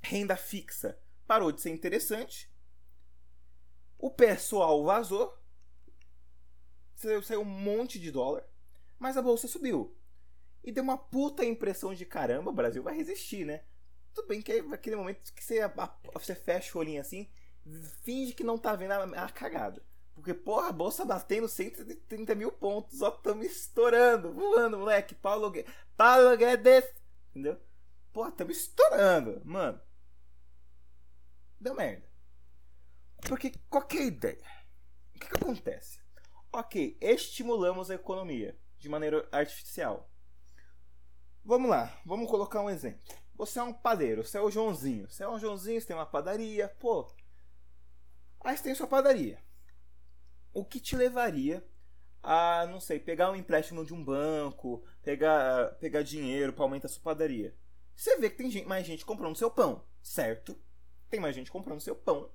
Renda 0.00 0.36
fixa 0.36 0.98
parou 1.26 1.52
de 1.52 1.60
ser 1.60 1.70
interessante. 1.70 2.50
O 3.98 4.10
pessoal 4.10 4.84
vazou. 4.84 5.36
Saiu 6.94 7.40
um 7.40 7.44
monte 7.44 7.98
de 7.98 8.10
dólar 8.10 8.44
mas 8.98 9.16
a 9.16 9.22
bolsa 9.22 9.46
subiu. 9.46 9.96
E 10.62 10.72
deu 10.72 10.82
uma 10.82 10.98
puta 10.98 11.44
impressão 11.44 11.94
de 11.94 12.04
caramba, 12.04 12.50
o 12.50 12.54
Brasil 12.54 12.82
vai 12.82 12.96
resistir, 12.96 13.44
né? 13.44 13.62
Tudo 14.14 14.28
bem 14.28 14.42
que 14.42 14.52
é 14.52 14.58
aquele 14.72 14.96
momento 14.96 15.32
que 15.32 15.44
você, 15.44 15.60
você 16.12 16.34
fecha 16.34 16.76
o 16.76 16.80
olhinho 16.80 17.00
assim, 17.00 17.28
finge 18.02 18.32
que 18.32 18.44
não 18.44 18.58
tá 18.58 18.74
vendo 18.74 18.92
a, 18.92 19.24
a 19.24 19.30
cagada. 19.30 19.82
Porque, 20.14 20.34
porra, 20.34 20.68
a 20.68 20.72
bolsa 20.72 21.04
batendo 21.04 21.48
130 21.48 22.34
mil 22.34 22.50
pontos, 22.50 23.02
ó, 23.02 23.08
estamos 23.08 23.46
estourando, 23.46 24.32
voando, 24.32 24.78
moleque. 24.78 25.14
Paulo 25.14 25.48
Guedes. 25.48 25.72
Paulo 25.96 26.36
Guedes. 26.36 26.84
Entendeu? 27.30 27.60
Porra, 28.12 28.30
estamos 28.30 28.56
estourando, 28.56 29.40
mano. 29.44 29.80
Deu 31.60 31.74
merda. 31.74 32.04
Porque 33.28 33.52
qualquer 33.70 34.02
ideia. 34.02 34.44
O 35.14 35.20
que, 35.20 35.28
que 35.28 35.36
acontece? 35.36 36.00
Ok, 36.52 36.96
estimulamos 37.00 37.90
a 37.90 37.94
economia 37.94 38.58
de 38.78 38.88
maneira 38.88 39.28
artificial. 39.30 40.10
Vamos 41.44 41.70
lá, 41.70 41.96
vamos 42.04 42.28
colocar 42.28 42.60
um 42.60 42.70
exemplo. 42.70 43.06
Você 43.38 43.60
é 43.60 43.62
um 43.62 43.72
padeiro, 43.72 44.24
você 44.24 44.36
é 44.36 44.40
o 44.40 44.50
Joãozinho. 44.50 45.08
Você 45.08 45.22
é 45.22 45.28
um 45.28 45.38
Joãozinho, 45.38 45.80
você 45.80 45.86
tem 45.86 45.96
uma 45.96 46.04
padaria, 46.04 46.68
pô. 46.80 47.08
Aí 48.40 48.56
você 48.56 48.64
tem 48.64 48.74
sua 48.74 48.88
padaria. 48.88 49.40
O 50.52 50.64
que 50.64 50.80
te 50.80 50.96
levaria 50.96 51.64
a, 52.20 52.66
não 52.66 52.80
sei, 52.80 52.98
pegar 52.98 53.30
um 53.30 53.36
empréstimo 53.36 53.84
de 53.84 53.94
um 53.94 54.04
banco, 54.04 54.84
pegar, 55.02 55.76
pegar 55.76 56.02
dinheiro 56.02 56.52
para 56.52 56.64
aumentar 56.64 56.88
a 56.88 56.90
sua 56.90 57.00
padaria? 57.00 57.54
Você 57.94 58.16
vê 58.18 58.28
que 58.28 58.36
tem 58.36 58.64
mais 58.64 58.84
gente 58.84 59.06
comprando 59.06 59.36
seu 59.36 59.50
pão, 59.50 59.84
certo? 60.02 60.60
Tem 61.08 61.20
mais 61.20 61.34
gente 61.34 61.50
comprando 61.50 61.80
seu 61.80 61.94
pão. 61.94 62.32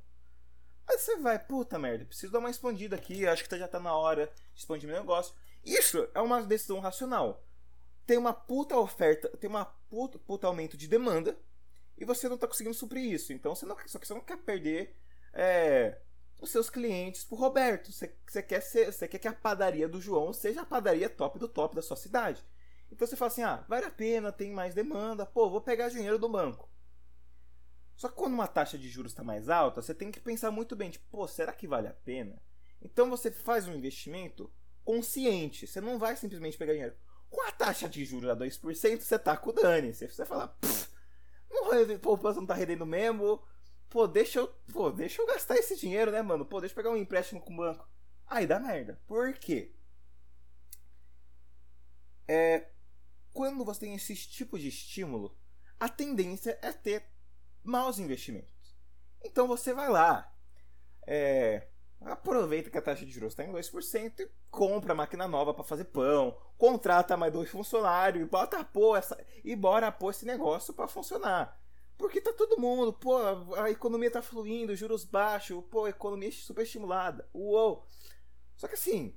Aí 0.87 0.97
você 0.97 1.17
vai, 1.17 1.37
puta 1.37 1.77
merda, 1.77 2.05
preciso 2.05 2.31
dar 2.31 2.39
uma 2.39 2.49
expandida 2.49 2.95
aqui, 2.95 3.27
acho 3.27 3.43
que 3.43 3.57
já 3.57 3.67
tá 3.67 3.79
na 3.79 3.93
hora 3.93 4.31
de 4.53 4.61
expandir 4.61 4.87
meu 4.87 4.97
negócio. 4.97 5.35
Isso 5.65 6.07
é 6.13 6.21
uma 6.21 6.41
decisão 6.41 6.79
racional. 6.79 7.43
Tem 8.05 8.17
uma 8.17 8.33
puta 8.33 8.77
oferta, 8.77 9.29
tem 9.37 9.49
uma 9.49 9.65
puta, 9.65 10.19
puta 10.19 10.47
aumento 10.47 10.75
de 10.75 10.87
demanda 10.87 11.37
e 11.97 12.05
você 12.05 12.27
não 12.27 12.37
tá 12.37 12.47
conseguindo 12.47 12.75
suprir 12.75 13.11
isso. 13.11 13.31
Então 13.31 13.55
você 13.55 13.65
não, 13.65 13.77
só 13.85 13.99
que 13.99 14.07
você 14.07 14.13
não 14.13 14.21
quer 14.21 14.37
perder 14.37 14.95
é, 15.33 15.97
os 16.39 16.49
seus 16.49 16.69
clientes 16.69 17.23
pro 17.23 17.37
Roberto. 17.37 17.91
Você, 17.91 18.15
você, 18.27 18.43
quer 18.43 18.61
ser, 18.61 18.91
você 18.91 19.07
quer 19.07 19.19
que 19.19 19.27
a 19.27 19.33
padaria 19.33 19.87
do 19.87 20.01
João 20.01 20.33
seja 20.33 20.61
a 20.61 20.65
padaria 20.65 21.09
top 21.09 21.39
do 21.39 21.47
top 21.47 21.75
da 21.75 21.81
sua 21.81 21.97
cidade. 21.97 22.43
Então 22.91 23.07
você 23.07 23.15
fala 23.15 23.31
assim: 23.31 23.43
ah, 23.43 23.65
vale 23.67 23.85
a 23.85 23.91
pena, 23.91 24.31
tem 24.31 24.51
mais 24.51 24.75
demanda, 24.75 25.25
pô, 25.25 25.49
vou 25.49 25.61
pegar 25.61 25.89
dinheiro 25.89 26.19
do 26.19 26.29
banco. 26.29 26.69
Só 27.95 28.09
que 28.09 28.15
quando 28.15 28.33
uma 28.33 28.47
taxa 28.47 28.77
de 28.77 28.89
juros 28.89 29.11
está 29.11 29.23
mais 29.23 29.49
alta, 29.49 29.81
você 29.81 29.93
tem 29.93 30.11
que 30.11 30.19
pensar 30.19 30.51
muito 30.51 30.75
bem, 30.75 30.89
tipo, 30.89 31.05
pô, 31.09 31.27
será 31.27 31.53
que 31.53 31.67
vale 31.67 31.87
a 31.87 31.93
pena? 31.93 32.41
Então 32.81 33.09
você 33.09 33.31
faz 33.31 33.67
um 33.67 33.73
investimento 33.73 34.51
consciente. 34.83 35.65
Você 35.65 35.79
não 35.79 35.97
vai 35.97 36.15
simplesmente 36.15 36.57
pegar 36.57 36.73
dinheiro. 36.73 36.95
Com 37.33 37.41
a 37.47 37.51
taxa 37.51 37.89
de 37.89 38.05
juros 38.05 38.29
a 38.29 38.35
2%, 38.35 38.99
você 39.01 39.17
tá 39.17 39.35
com 39.35 39.49
o 39.49 39.53
dane. 39.53 39.91
Você, 39.91 40.07
você 40.07 40.23
fala, 40.23 40.55
não, 41.49 41.97
poupança 41.97 42.39
não 42.39 42.45
tá 42.45 42.53
rendendo 42.53 42.85
mesmo. 42.85 43.41
Pô, 43.89 44.07
deixa 44.07 44.37
eu, 44.37 44.47
pô, 44.71 44.91
deixa 44.91 45.19
eu 45.19 45.25
gastar 45.25 45.55
esse 45.55 45.75
dinheiro, 45.75 46.11
né, 46.11 46.21
mano? 46.21 46.45
Pô, 46.45 46.59
deixa 46.59 46.73
eu 46.73 46.75
pegar 46.75 46.91
um 46.91 46.95
empréstimo 46.95 47.41
com 47.41 47.51
o 47.51 47.57
banco. 47.57 47.89
Aí 48.27 48.45
dá 48.45 48.59
merda. 48.59 49.01
Por 49.07 49.33
quê? 49.33 49.73
É, 52.27 52.67
quando 53.33 53.65
você 53.65 53.79
tem 53.79 53.95
esse 53.95 54.15
tipo 54.15 54.59
de 54.59 54.67
estímulo, 54.67 55.35
a 55.79 55.89
tendência 55.89 56.59
é 56.61 56.71
ter 56.71 57.03
maus 57.63 57.97
investimentos. 57.97 58.77
Então 59.23 59.47
você 59.47 59.73
vai 59.73 59.89
lá, 59.89 60.31
é, 61.07 61.67
aproveita 62.05 62.69
que 62.69 62.77
a 62.77 62.81
taxa 62.81 63.05
de 63.05 63.11
juros 63.11 63.33
está 63.33 63.43
em 63.43 63.51
2% 63.51 64.19
e 64.19 64.29
compra 64.51 64.93
máquina 64.93 65.27
nova 65.27 65.53
para 65.53 65.63
fazer 65.63 65.85
pão, 65.85 66.37
contrata 66.57 67.17
mais 67.17 67.31
dois 67.31 67.49
funcionários 67.49 68.23
e 68.23 68.29
bota 68.29 68.63
pô, 68.63 68.95
essa, 68.95 69.17
e 69.43 69.55
bora 69.55 69.91
pôr 69.91 70.11
esse 70.11 70.25
negócio 70.25 70.73
para 70.73 70.87
funcionar. 70.87 71.59
Porque 71.97 72.19
tá 72.19 72.33
todo 72.33 72.59
mundo, 72.59 72.91
pô, 72.91 73.17
a 73.55 73.69
economia 73.69 74.11
tá 74.11 74.21
fluindo, 74.21 74.75
juros 74.75 75.05
baixos, 75.05 75.63
pô, 75.69 75.87
economia 75.87 76.31
super 76.31 76.63
estimulada. 76.63 77.27
Uou! 77.33 77.87
Só 78.57 78.67
que 78.67 78.73
assim, 78.73 79.15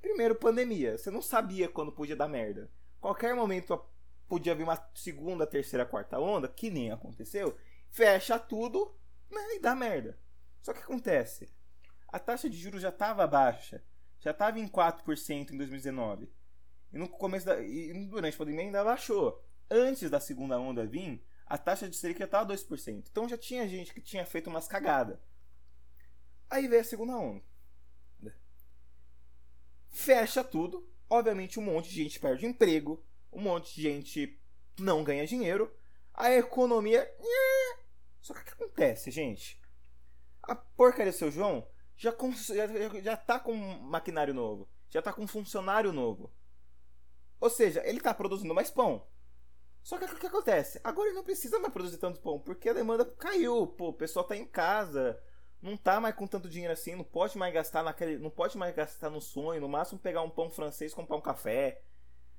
primeiro 0.00 0.34
pandemia, 0.34 0.96
você 0.96 1.10
não 1.10 1.22
sabia 1.22 1.68
quando 1.68 1.92
podia 1.92 2.16
dar 2.16 2.28
merda. 2.28 2.70
Qualquer 3.00 3.34
momento 3.34 3.80
podia 4.28 4.54
vir 4.54 4.62
uma 4.62 4.90
segunda, 4.94 5.46
terceira, 5.46 5.84
quarta 5.84 6.18
onda, 6.18 6.48
que 6.48 6.70
nem 6.70 6.92
aconteceu 6.92 7.56
fecha 7.92 8.38
tudo 8.38 8.92
né, 9.30 9.54
e 9.54 9.60
dá 9.60 9.74
merda. 9.74 10.18
Só 10.62 10.72
que 10.72 10.80
acontece, 10.80 11.52
a 12.12 12.18
taxa 12.18 12.48
de 12.48 12.56
juros 12.56 12.82
já 12.82 12.90
estava 12.90 13.26
baixa, 13.26 13.82
já 14.20 14.30
estava 14.30 14.60
em 14.60 14.68
4% 14.68 15.50
em 15.50 15.56
2019. 15.56 16.30
E 16.92 16.98
no 16.98 17.08
começo 17.08 17.46
da, 17.46 17.60
e 17.60 17.92
durante 18.06 18.34
a 18.34 18.38
pandemia 18.38 18.60
ainda 18.60 18.84
baixou. 18.84 19.42
Antes 19.70 20.10
da 20.10 20.20
segunda 20.20 20.60
onda 20.60 20.86
vir, 20.86 21.24
a 21.46 21.56
taxa 21.56 21.88
de 21.88 21.96
Selic 21.96 22.18
já 22.18 22.26
estava 22.26 22.52
2%. 22.52 23.04
Então 23.10 23.28
já 23.28 23.38
tinha 23.38 23.66
gente 23.66 23.94
que 23.94 24.00
tinha 24.00 24.26
feito 24.26 24.50
umas 24.50 24.68
cagadas. 24.68 25.18
Aí 26.50 26.68
veio 26.68 26.82
a 26.82 26.84
segunda 26.84 27.16
onda. 27.16 27.42
Fecha 29.88 30.44
tudo. 30.44 30.86
Obviamente 31.08 31.58
um 31.58 31.62
monte 31.62 31.88
de 31.88 31.96
gente 31.96 32.20
perde 32.20 32.46
emprego, 32.46 33.02
um 33.32 33.40
monte 33.40 33.74
de 33.74 33.82
gente 33.82 34.40
não 34.78 35.02
ganha 35.02 35.26
dinheiro. 35.26 35.74
A 36.14 36.30
economia 36.30 37.10
só 38.22 38.32
que 38.34 38.40
o 38.40 38.44
que 38.44 38.52
acontece, 38.52 39.10
gente? 39.10 39.60
A 40.44 40.54
porcaria 40.54 41.10
do 41.10 41.18
seu 41.18 41.30
João 41.30 41.66
já, 42.02 42.66
já, 42.66 43.00
já 43.00 43.16
tá 43.16 43.38
com 43.38 43.54
maquinário 43.54 44.34
novo. 44.34 44.68
Já 44.90 45.00
tá 45.00 45.12
com 45.12 45.24
funcionário 45.24 45.92
novo. 45.92 46.32
Ou 47.40 47.48
seja, 47.48 47.80
ele 47.86 48.00
tá 48.00 48.12
produzindo 48.12 48.52
mais 48.52 48.70
pão. 48.70 49.06
Só 49.84 49.98
que 49.98 50.04
o 50.04 50.18
que 50.18 50.26
acontece? 50.26 50.80
Agora 50.82 51.08
ele 51.08 51.16
não 51.16 51.24
precisa 51.24 51.60
mais 51.60 51.72
produzir 51.72 51.98
tanto 51.98 52.20
pão, 52.20 52.40
porque 52.40 52.68
a 52.68 52.72
demanda 52.72 53.04
caiu. 53.04 53.68
Pô, 53.68 53.88
o 53.88 53.92
pessoal 53.92 54.24
tá 54.24 54.36
em 54.36 54.44
casa, 54.44 55.20
não 55.60 55.76
tá 55.76 56.00
mais 56.00 56.14
com 56.14 56.26
tanto 56.26 56.48
dinheiro 56.48 56.72
assim, 56.72 56.96
não 56.96 57.04
pode 57.04 57.38
mais 57.38 57.54
gastar 57.54 57.84
naquele. 57.84 58.18
Não 58.18 58.30
pode 58.30 58.58
mais 58.58 58.74
gastar 58.74 59.08
no 59.08 59.20
sonho, 59.20 59.60
no 59.60 59.68
máximo 59.68 60.00
pegar 60.00 60.22
um 60.22 60.30
pão 60.30 60.50
francês 60.50 60.92
comprar 60.92 61.16
um 61.16 61.20
café. 61.20 61.82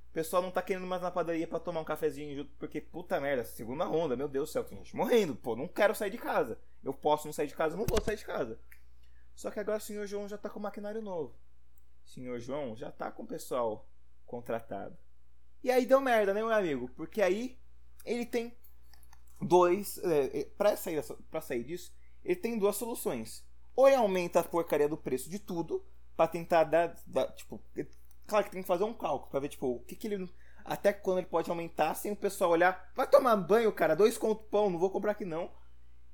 O 0.09 0.13
pessoal 0.13 0.43
não 0.43 0.51
tá 0.51 0.61
querendo 0.61 0.85
mais 0.85 1.01
na 1.01 1.09
padaria 1.09 1.47
para 1.47 1.59
tomar 1.59 1.79
um 1.81 1.85
cafezinho 1.85 2.35
junto, 2.35 2.51
porque 2.59 2.79
puta 2.79 3.19
merda, 3.19 3.43
segunda 3.43 3.89
onda, 3.89 4.15
meu 4.15 4.27
Deus 4.27 4.49
do 4.49 4.53
céu, 4.53 4.63
tem 4.63 4.77
gente 4.77 4.95
morrendo, 4.95 5.35
pô, 5.35 5.55
não 5.55 5.67
quero 5.67 5.95
sair 5.95 6.11
de 6.11 6.19
casa. 6.19 6.59
Eu 6.83 6.93
posso 6.93 7.25
não 7.27 7.33
sair 7.33 7.47
de 7.47 7.55
casa, 7.55 7.75
não 7.75 7.85
vou 7.85 7.99
sair 8.01 8.17
de 8.17 8.25
casa. 8.25 8.59
Só 9.35 9.49
que 9.51 9.59
agora 9.59 9.79
o 9.79 9.81
senhor 9.81 10.05
João 10.05 10.27
já 10.27 10.37
tá 10.37 10.49
com 10.49 10.59
maquinário 10.59 11.01
novo. 11.01 11.35
O 12.05 12.09
senhor 12.09 12.39
João 12.39 12.75
já 12.75 12.91
tá 12.91 13.11
com 13.11 13.23
o 13.23 13.27
pessoal 13.27 13.87
contratado. 14.25 14.97
E 15.63 15.71
aí 15.71 15.85
deu 15.85 16.01
merda, 16.01 16.33
né, 16.33 16.41
meu 16.41 16.51
amigo? 16.51 16.89
Porque 16.95 17.21
aí 17.21 17.57
ele 18.05 18.25
tem 18.25 18.55
dois. 19.41 19.97
É, 19.99 20.41
é 20.41 20.45
para 20.45 20.75
sair, 20.75 21.03
pra 21.31 21.41
sair 21.41 21.63
disso, 21.63 21.93
ele 22.23 22.35
tem 22.35 22.57
duas 22.57 22.75
soluções. 22.75 23.43
Ou 23.75 23.87
ele 23.87 23.95
aumenta 23.95 24.39
a 24.39 24.43
porcaria 24.43 24.87
do 24.87 24.97
preço 24.97 25.29
de 25.29 25.39
tudo, 25.39 25.83
para 26.15 26.27
tentar 26.27 26.65
dar, 26.65 26.95
dar, 27.07 27.31
Tipo, 27.33 27.61
Claro 28.25 28.45
que 28.45 28.51
tem 28.51 28.61
que 28.61 28.67
fazer 28.67 28.83
um 28.83 28.93
cálculo 28.93 29.29
pra 29.29 29.39
ver, 29.39 29.49
tipo, 29.49 29.67
o 29.67 29.79
que, 29.81 29.95
que 29.95 30.07
ele. 30.07 30.29
Até 30.63 30.93
quando 30.93 31.17
ele 31.17 31.27
pode 31.27 31.49
aumentar 31.49 31.93
sem 31.95 32.11
o 32.11 32.15
pessoal 32.15 32.51
olhar. 32.51 32.91
Vai 32.95 33.05
tomar 33.07 33.35
banho, 33.35 33.71
cara, 33.71 33.95
dois 33.95 34.17
conto 34.17 34.45
pão, 34.45 34.69
não 34.69 34.79
vou 34.79 34.89
comprar 34.89 35.11
aqui 35.11 35.25
não. 35.25 35.51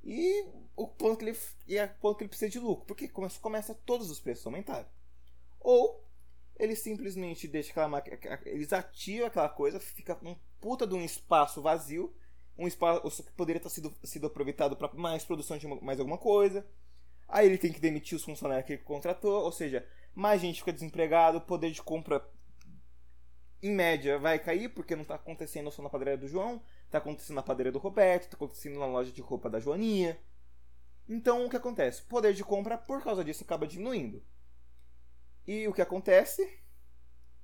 E 0.03 0.45
o 0.79 0.87
ponto 0.87 1.17
que 1.17 1.25
ele, 1.25 1.37
e 1.67 1.77
o 1.77 1.89
ponto 1.99 2.17
que 2.17 2.23
ele 2.23 2.29
precisa 2.29 2.49
de 2.49 2.57
lucro. 2.57 2.85
Porque 2.85 3.09
começa, 3.09 3.37
começa 3.41 3.75
todos 3.85 4.09
os 4.09 4.17
preços 4.17 4.45
a 4.45 4.49
aumentar. 4.49 4.89
Ou 5.59 6.01
ele 6.57 6.73
simplesmente 6.73 7.49
deixa 7.49 7.71
aquela 7.71 7.89
máquina. 7.89 8.17
Eles 8.45 8.71
ativam 8.71 9.27
aquela 9.27 9.49
coisa, 9.49 9.77
fica 9.77 10.17
um 10.23 10.37
puta 10.61 10.87
de 10.87 10.95
um 10.95 11.03
espaço 11.03 11.61
vazio. 11.61 12.15
Um 12.57 12.65
espaço 12.65 13.23
que 13.23 13.31
poderia 13.33 13.61
ter 13.61 13.69
sido, 13.69 13.93
sido 14.05 14.27
aproveitado 14.27 14.77
para 14.77 14.93
mais 14.93 15.25
produção 15.25 15.57
de 15.57 15.67
mais 15.67 15.99
alguma 15.99 16.17
coisa. 16.17 16.65
Aí 17.27 17.45
ele 17.45 17.57
tem 17.57 17.73
que 17.73 17.79
demitir 17.81 18.17
os 18.17 18.23
funcionários 18.23 18.65
que 18.65 18.73
ele 18.73 18.81
contratou, 18.81 19.43
ou 19.43 19.51
seja, 19.51 19.85
mais 20.15 20.41
gente 20.41 20.59
fica 20.59 20.73
desempregado, 20.73 21.37
o 21.39 21.41
poder 21.41 21.71
de 21.71 21.81
compra 21.81 22.25
em 23.61 23.71
média 23.71 24.17
vai 24.17 24.39
cair, 24.39 24.69
porque 24.69 24.95
não 24.95 25.03
está 25.03 25.15
acontecendo 25.15 25.69
só 25.71 25.81
na 25.81 25.89
padaria 25.89 26.17
do 26.17 26.27
João, 26.27 26.61
está 26.85 26.97
acontecendo 26.97 27.35
na 27.35 27.43
padaria 27.43 27.71
do 27.71 27.79
Roberto, 27.79 28.23
está 28.23 28.35
acontecendo 28.35 28.79
na 28.79 28.87
loja 28.87 29.11
de 29.11 29.21
roupa 29.21 29.49
da 29.49 29.59
Joaninha. 29.59 30.17
Então 31.09 31.43
o 31.43 31.49
que 31.49 31.57
acontece? 31.57 32.03
O 32.03 32.05
poder 32.05 32.35
de 32.35 32.43
compra, 32.43 32.77
por 32.77 33.03
causa 33.03 33.23
disso, 33.23 33.43
acaba 33.43 33.65
diminuindo. 33.65 34.23
E 35.47 35.67
o 35.67 35.73
que 35.73 35.81
acontece? 35.81 36.61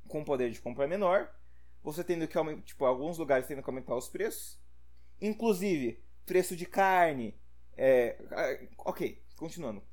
Com 0.07 0.22
o 0.22 0.25
poder 0.25 0.51
de 0.51 0.62
compra 0.62 0.88
menor, 0.88 1.34
você 1.81 2.03
tendo 2.03 2.27
que 2.27 2.38
aumentar, 2.38 2.62
tipo, 2.62 2.86
alguns 2.86 3.17
lugares 3.17 3.48
tendo 3.48 3.63
que 3.63 3.69
aumentar 3.69 3.95
os 3.95 4.07
preços. 4.07 4.62
Inclusive, 5.19 6.03
preço 6.27 6.55
de 6.55 6.67
carne. 6.67 7.36
É, 7.75 8.67
ok, 8.77 9.19
continuando. 9.36 9.84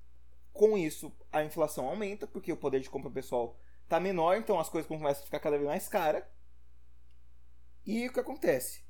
Com 0.53 0.77
isso, 0.77 1.11
a 1.33 1.43
inflação 1.43 1.89
aumenta, 1.89 2.27
porque 2.27 2.53
o 2.53 2.57
poder 2.59 2.81
de 2.81 2.91
compra 2.91 3.11
pessoal 3.11 3.59
está 3.85 3.99
menor, 3.99 4.37
então 4.37 4.61
as 4.61 4.69
coisas 4.69 4.87
começam 4.87 5.23
a 5.23 5.25
ficar 5.25 5.41
cada 5.41 5.57
vez 5.57 5.67
mais 5.67 5.89
caras. 5.89 6.23
E 7.87 8.07
o 8.07 8.13
que 8.13 8.21
acontece? 8.21 8.85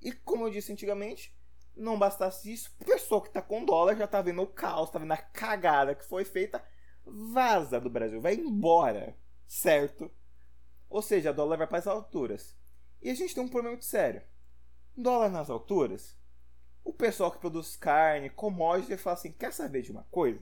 E 0.00 0.12
como 0.12 0.46
eu 0.46 0.50
disse 0.50 0.72
antigamente, 0.72 1.36
não 1.76 1.98
bastasse 1.98 2.52
isso, 2.52 2.74
o 2.80 2.84
pessoal 2.84 3.20
que 3.20 3.28
está 3.28 3.40
com 3.40 3.64
dólar 3.64 3.96
já 3.96 4.04
está 4.04 4.20
vendo 4.20 4.42
o 4.42 4.46
caos, 4.46 4.88
está 4.88 4.98
vendo 4.98 5.12
a 5.12 5.16
cagada 5.16 5.94
que 5.94 6.04
foi 6.04 6.24
feita, 6.24 6.62
vaza 7.04 7.80
do 7.80 7.90
Brasil, 7.90 8.20
vai 8.20 8.34
embora, 8.34 9.16
certo? 9.46 10.10
Ou 10.88 11.02
seja, 11.02 11.30
o 11.30 11.34
dólar 11.34 11.56
vai 11.56 11.66
para 11.66 11.78
as 11.78 11.86
alturas. 11.86 12.56
E 13.00 13.10
a 13.10 13.14
gente 13.14 13.34
tem 13.34 13.42
um 13.42 13.48
problema 13.48 13.70
muito 13.72 13.84
sério. 13.84 14.22
Dólar 14.96 15.30
nas 15.30 15.48
alturas, 15.48 16.16
o 16.84 16.92
pessoal 16.92 17.30
que 17.30 17.38
produz 17.38 17.76
carne, 17.76 18.30
commodity, 18.30 18.96
fala 18.96 19.14
assim: 19.14 19.32
quer 19.32 19.52
saber 19.52 19.82
de 19.82 19.90
uma 19.90 20.04
coisa? 20.10 20.40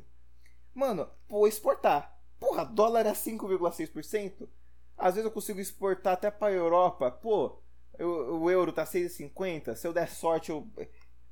Mano, 0.75 1.09
vou 1.29 1.47
exportar. 1.47 2.19
Porra, 2.39 2.65
dólar 2.65 3.07
é 3.07 3.13
5,6%. 3.13 4.49
Às 4.97 5.15
vezes 5.15 5.27
eu 5.27 5.33
consigo 5.33 5.61
exportar 5.61 6.15
até 6.15 6.31
pra 6.31 6.53
Europa. 6.53 7.11
Pô, 7.11 7.61
eu, 7.99 8.41
o 8.41 8.51
euro 8.51 8.73
tá 8.73 8.85
6,50. 8.85 9.77
Se 9.77 9.87
eu 9.87 9.93
der 9.93 10.09
sorte, 10.09 10.51
eu. 10.51 10.69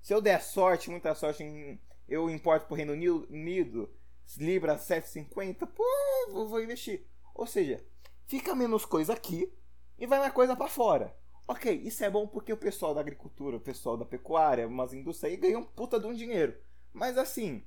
Se 0.09 0.15
eu 0.15 0.23
der 0.23 0.41
sorte, 0.41 0.89
muita 0.89 1.15
sorte, 1.15 1.45
eu 2.09 2.31
importo 2.31 2.67
pro 2.67 2.75
Reino 2.75 2.95
Unido. 2.95 3.95
Libra 4.39 4.79
7,50. 4.79 5.67
Pô, 5.67 6.47
vou, 6.47 6.63
investir. 6.63 7.07
Ou 7.35 7.47
seja, 7.47 7.85
fica 8.27 8.55
menos 8.55 8.87
coisa 8.87 9.13
aqui 9.13 9.53
e 9.99 10.07
vai 10.07 10.19
mais 10.19 10.33
coisa 10.33 10.57
para 10.57 10.67
fora. 10.67 11.15
Ok, 11.47 11.71
isso 11.85 12.03
é 12.03 12.09
bom 12.09 12.27
porque 12.27 12.51
o 12.51 12.57
pessoal 12.57 12.95
da 12.95 13.03
agricultura, 13.03 13.59
o 13.59 13.61
pessoal 13.61 13.99
da 13.99 14.07
pecuária, 14.07 14.67
umas 14.67 14.95
indústrias 14.95 15.35
aí 15.35 15.39
ganham 15.39 15.63
puta 15.63 16.01
de 16.01 16.07
um 16.07 16.15
dinheiro. 16.15 16.59
Mas 16.91 17.19
assim, 17.19 17.63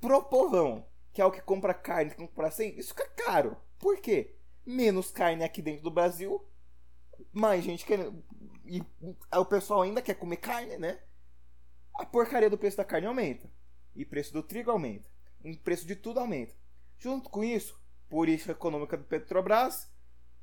pro 0.00 0.22
povão, 0.22 0.88
que 1.12 1.20
é 1.20 1.24
o 1.26 1.30
que 1.30 1.42
compra 1.42 1.74
carne, 1.74 2.12
que 2.12 2.16
compra 2.16 2.50
sem, 2.50 2.78
isso 2.78 2.94
fica 2.94 3.06
caro. 3.26 3.58
Por 3.78 3.98
quê? 3.98 4.36
Menos 4.64 5.10
carne 5.10 5.44
aqui 5.44 5.60
dentro 5.60 5.82
do 5.82 5.90
Brasil, 5.90 6.42
mais 7.30 7.62
gente 7.62 7.84
querendo. 7.84 8.24
E 8.64 8.82
o 9.36 9.44
pessoal 9.44 9.82
ainda 9.82 10.00
quer 10.00 10.14
comer 10.14 10.38
carne, 10.38 10.78
né? 10.78 10.98
A 11.98 12.06
porcaria 12.06 12.50
do 12.50 12.58
preço 12.58 12.76
da 12.76 12.84
carne 12.84 13.06
aumenta. 13.06 13.50
E 13.94 14.04
preço 14.04 14.32
do 14.32 14.42
trigo 14.42 14.70
aumenta. 14.70 15.08
E 15.44 15.56
preço 15.56 15.86
de 15.86 15.94
tudo 15.94 16.20
aumenta. 16.20 16.54
Junto 16.98 17.28
com 17.28 17.44
isso, 17.44 17.78
política 18.08 18.52
econômica 18.52 18.96
do 18.96 19.04
Petrobras, 19.04 19.90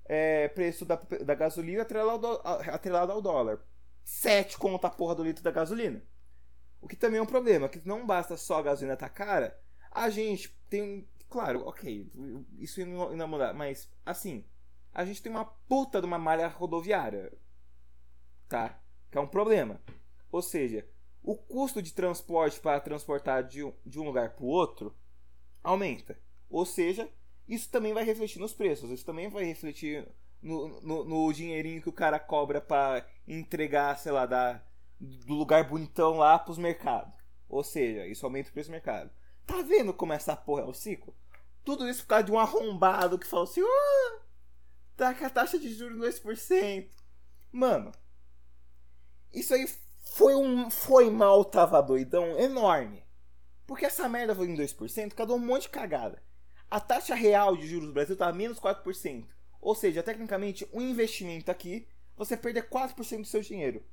é, 0.06 0.48
preço 0.50 0.86
da, 0.86 0.96
da 0.96 1.36
gasolina 1.36 1.82
atrelado 1.82 2.28
ao, 2.28 2.62
atrelado 2.70 3.12
ao 3.12 3.22
dólar. 3.22 3.60
7 4.04 4.58
conta 4.58 4.88
a 4.88 4.92
porra 4.92 5.16
do 5.16 5.24
litro 5.24 5.44
da 5.44 5.52
gasolina. 5.52 6.04
O 6.82 6.88
que 6.88 6.96
também 6.96 7.20
é 7.20 7.22
um 7.22 7.28
problema, 7.28 7.70
que 7.70 7.82
não 7.88 8.06
basta 8.06 8.36
só 8.36 8.60
a 8.60 8.64
gasolina 8.64 8.94
estar 8.94 9.10
tá 9.10 9.14
cara, 9.14 9.60
a 9.92 10.10
gente 10.10 10.50
tem. 10.70 11.08
Claro, 11.30 11.66
ok, 11.66 12.12
isso 12.60 12.86
não 12.86 13.28
mudar, 13.28 13.54
mas 13.54 13.90
assim, 14.06 14.44
a 14.94 15.06
gente 15.06 15.22
tem 15.22 15.32
uma 15.32 15.46
puta 15.46 16.02
de 16.02 16.08
uma 16.08 16.18
malha 16.18 16.48
rodoviária. 16.48 17.32
Tá? 18.52 18.78
Que 19.10 19.18
é 19.18 19.22
um 19.22 19.28
problema. 19.28 19.80
Ou 20.30 20.42
seja, 20.42 20.86
o 21.24 21.38
custo 21.38 21.82
de 21.82 21.94
transporte 21.94 22.60
para 22.60 22.82
transportar 22.82 23.46
de 23.46 23.64
um, 23.64 23.74
de 23.86 23.98
um 23.98 24.04
lugar 24.04 24.32
para 24.32 24.44
o 24.44 24.50
outro 24.50 24.94
aumenta. 25.64 26.20
Ou 26.50 26.66
seja, 26.66 27.10
isso 27.48 27.70
também 27.70 27.94
vai 27.94 28.04
refletir 28.04 28.40
nos 28.40 28.54
preços, 28.54 28.92
isso 28.92 29.06
também 29.06 29.30
vai 29.30 29.46
refletir 29.46 30.06
no, 30.42 30.82
no, 30.82 31.06
no 31.06 31.32
dinheirinho 31.32 31.82
que 31.82 31.88
o 31.88 31.94
cara 31.94 32.20
cobra 32.20 32.60
para 32.60 33.08
entregar, 33.26 33.98
sei 33.98 34.12
lá, 34.12 34.26
da, 34.26 34.62
do 35.00 35.34
lugar 35.34 35.70
bonitão 35.70 36.18
lá 36.18 36.38
pros 36.38 36.58
mercados. 36.58 37.14
Ou 37.48 37.64
seja, 37.64 38.06
isso 38.06 38.26
aumenta 38.26 38.50
o 38.50 38.52
preço 38.54 38.68
do 38.68 38.74
mercado. 38.74 39.12
Tá 39.48 39.62
vendo 39.62 39.94
como 39.94 40.12
essa 40.12 40.36
porra 40.36 40.64
é 40.64 40.66
o 40.66 40.74
ciclo? 40.74 41.16
Tudo 41.64 41.88
isso 41.88 42.02
por 42.02 42.10
causa 42.10 42.26
de 42.26 42.34
um 42.34 42.40
arrombado 42.40 43.18
que 43.18 43.28
falou 43.28 43.46
assim: 43.46 43.62
oh, 43.62 44.20
tá 44.98 45.14
com 45.14 45.26
a 45.26 45.30
taxa 45.30 45.58
de 45.58 45.74
juros 45.74 45.98
2%. 46.22 46.90
Mano, 47.50 47.94
isso 49.34 49.54
aí 49.54 49.70
foi 50.04 50.36
um 50.36 50.70
foi 50.70 51.10
mal, 51.10 51.46
tava 51.46 51.82
doidão 51.82 52.38
enorme. 52.38 53.04
Porque 53.66 53.86
essa 53.86 54.10
merda 54.10 54.36
foi 54.36 54.48
em 54.48 54.56
2%, 54.56 55.14
cada 55.14 55.34
um 55.34 55.40
monte 55.40 55.64
de 55.64 55.70
cagada. 55.70 56.22
A 56.70 56.80
taxa 56.80 57.16
real 57.16 57.56
de 57.56 57.68
juros 57.68 57.88
do 57.88 57.94
Brasil 57.94 58.16
tá 58.16 58.32
menos 58.32 58.60
4%. 58.60 59.26
Ou 59.60 59.76
seja, 59.76 60.02
tecnicamente, 60.02 60.68
um 60.74 60.82
investimento 60.82 61.52
aqui, 61.52 61.88
você 62.16 62.36
perder 62.36 62.70
4% 62.70 63.22
do 63.22 63.28
seu 63.28 63.42
dinheiro. 63.42 63.84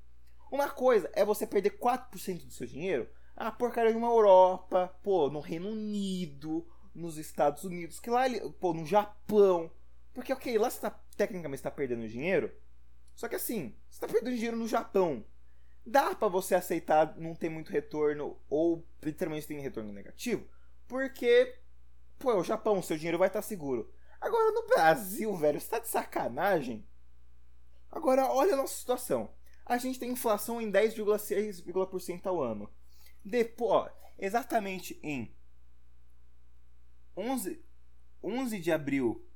Uma 0.50 0.68
coisa 0.68 1.10
é 1.12 1.24
você 1.24 1.46
perder 1.46 1.78
4% 1.78 2.46
do 2.46 2.52
seu 2.52 2.66
dinheiro 2.66 3.08
a 3.38 3.52
porcaria 3.52 3.92
de 3.92 3.96
uma 3.96 4.08
Europa, 4.08 4.92
pô, 5.00 5.30
no 5.30 5.38
Reino 5.38 5.68
Unido, 5.68 6.66
nos 6.92 7.16
Estados 7.16 7.62
Unidos, 7.62 8.00
que 8.00 8.10
lá, 8.10 8.24
pô, 8.58 8.74
no 8.74 8.84
Japão. 8.84 9.70
Porque, 10.12 10.32
ok, 10.32 10.58
lá 10.58 10.68
você 10.68 10.80
tá, 10.80 10.90
tecnicamente 11.16 11.60
está 11.60 11.70
perdendo 11.70 12.08
dinheiro, 12.08 12.52
só 13.14 13.28
que 13.28 13.36
assim, 13.36 13.76
você 13.88 13.96
está 13.96 14.08
perdendo 14.08 14.34
dinheiro 14.34 14.56
no 14.56 14.66
Japão. 14.66 15.24
Dá 15.84 16.14
para 16.14 16.28
você 16.28 16.54
aceitar 16.54 17.16
não 17.16 17.34
ter 17.34 17.48
muito 17.48 17.70
retorno, 17.70 18.38
ou 18.48 18.86
literalmente 19.02 19.46
tem 19.46 19.60
retorno 19.60 19.92
negativo, 19.92 20.46
porque, 20.86 21.58
pô, 22.18 22.32
é 22.32 22.36
o 22.36 22.44
Japão, 22.44 22.82
seu 22.82 22.96
dinheiro 22.96 23.18
vai 23.18 23.28
estar 23.28 23.40
tá 23.40 23.46
seguro. 23.46 23.90
Agora 24.20 24.52
no 24.52 24.66
Brasil, 24.66 25.34
velho, 25.36 25.60
você 25.60 25.68
tá 25.68 25.78
de 25.78 25.88
sacanagem. 25.88 26.86
Agora, 27.90 28.26
olha 28.30 28.54
a 28.54 28.56
nossa 28.56 28.74
situação 28.74 29.30
a 29.68 29.76
gente 29.76 29.98
tem 29.98 30.12
inflação 30.12 30.60
em 30.60 30.72
10,6% 30.72 32.26
ao 32.26 32.42
ano. 32.42 32.72
Depois, 33.22 33.70
ó, 33.70 33.90
exatamente 34.18 34.98
em 35.02 35.36
11, 37.14 37.62
11 38.22 38.58
de 38.58 38.72
abril 38.72 39.28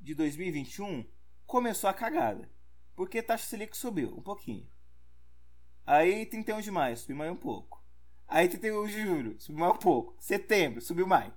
de 0.00 0.14
2021 0.14 1.06
começou 1.46 1.90
a 1.90 1.94
cagada. 1.94 2.50
Porque 2.96 3.18
a 3.18 3.22
taxa 3.22 3.46
Selic 3.46 3.76
subiu 3.76 4.16
um 4.16 4.22
pouquinho. 4.22 4.66
Aí 5.86 6.26
31 6.26 6.60
de 6.60 6.70
maio 6.70 6.96
subiu 6.96 7.16
mais 7.16 7.32
um 7.32 7.36
pouco. 7.36 7.82
Aí 8.28 8.48
31 8.48 8.86
de 8.86 9.02
julho 9.02 9.40
subiu 9.40 9.60
mais 9.60 9.74
um 9.74 9.78
pouco. 9.78 10.16
Setembro 10.18 10.80
subiu 10.80 11.06
mais. 11.06 11.32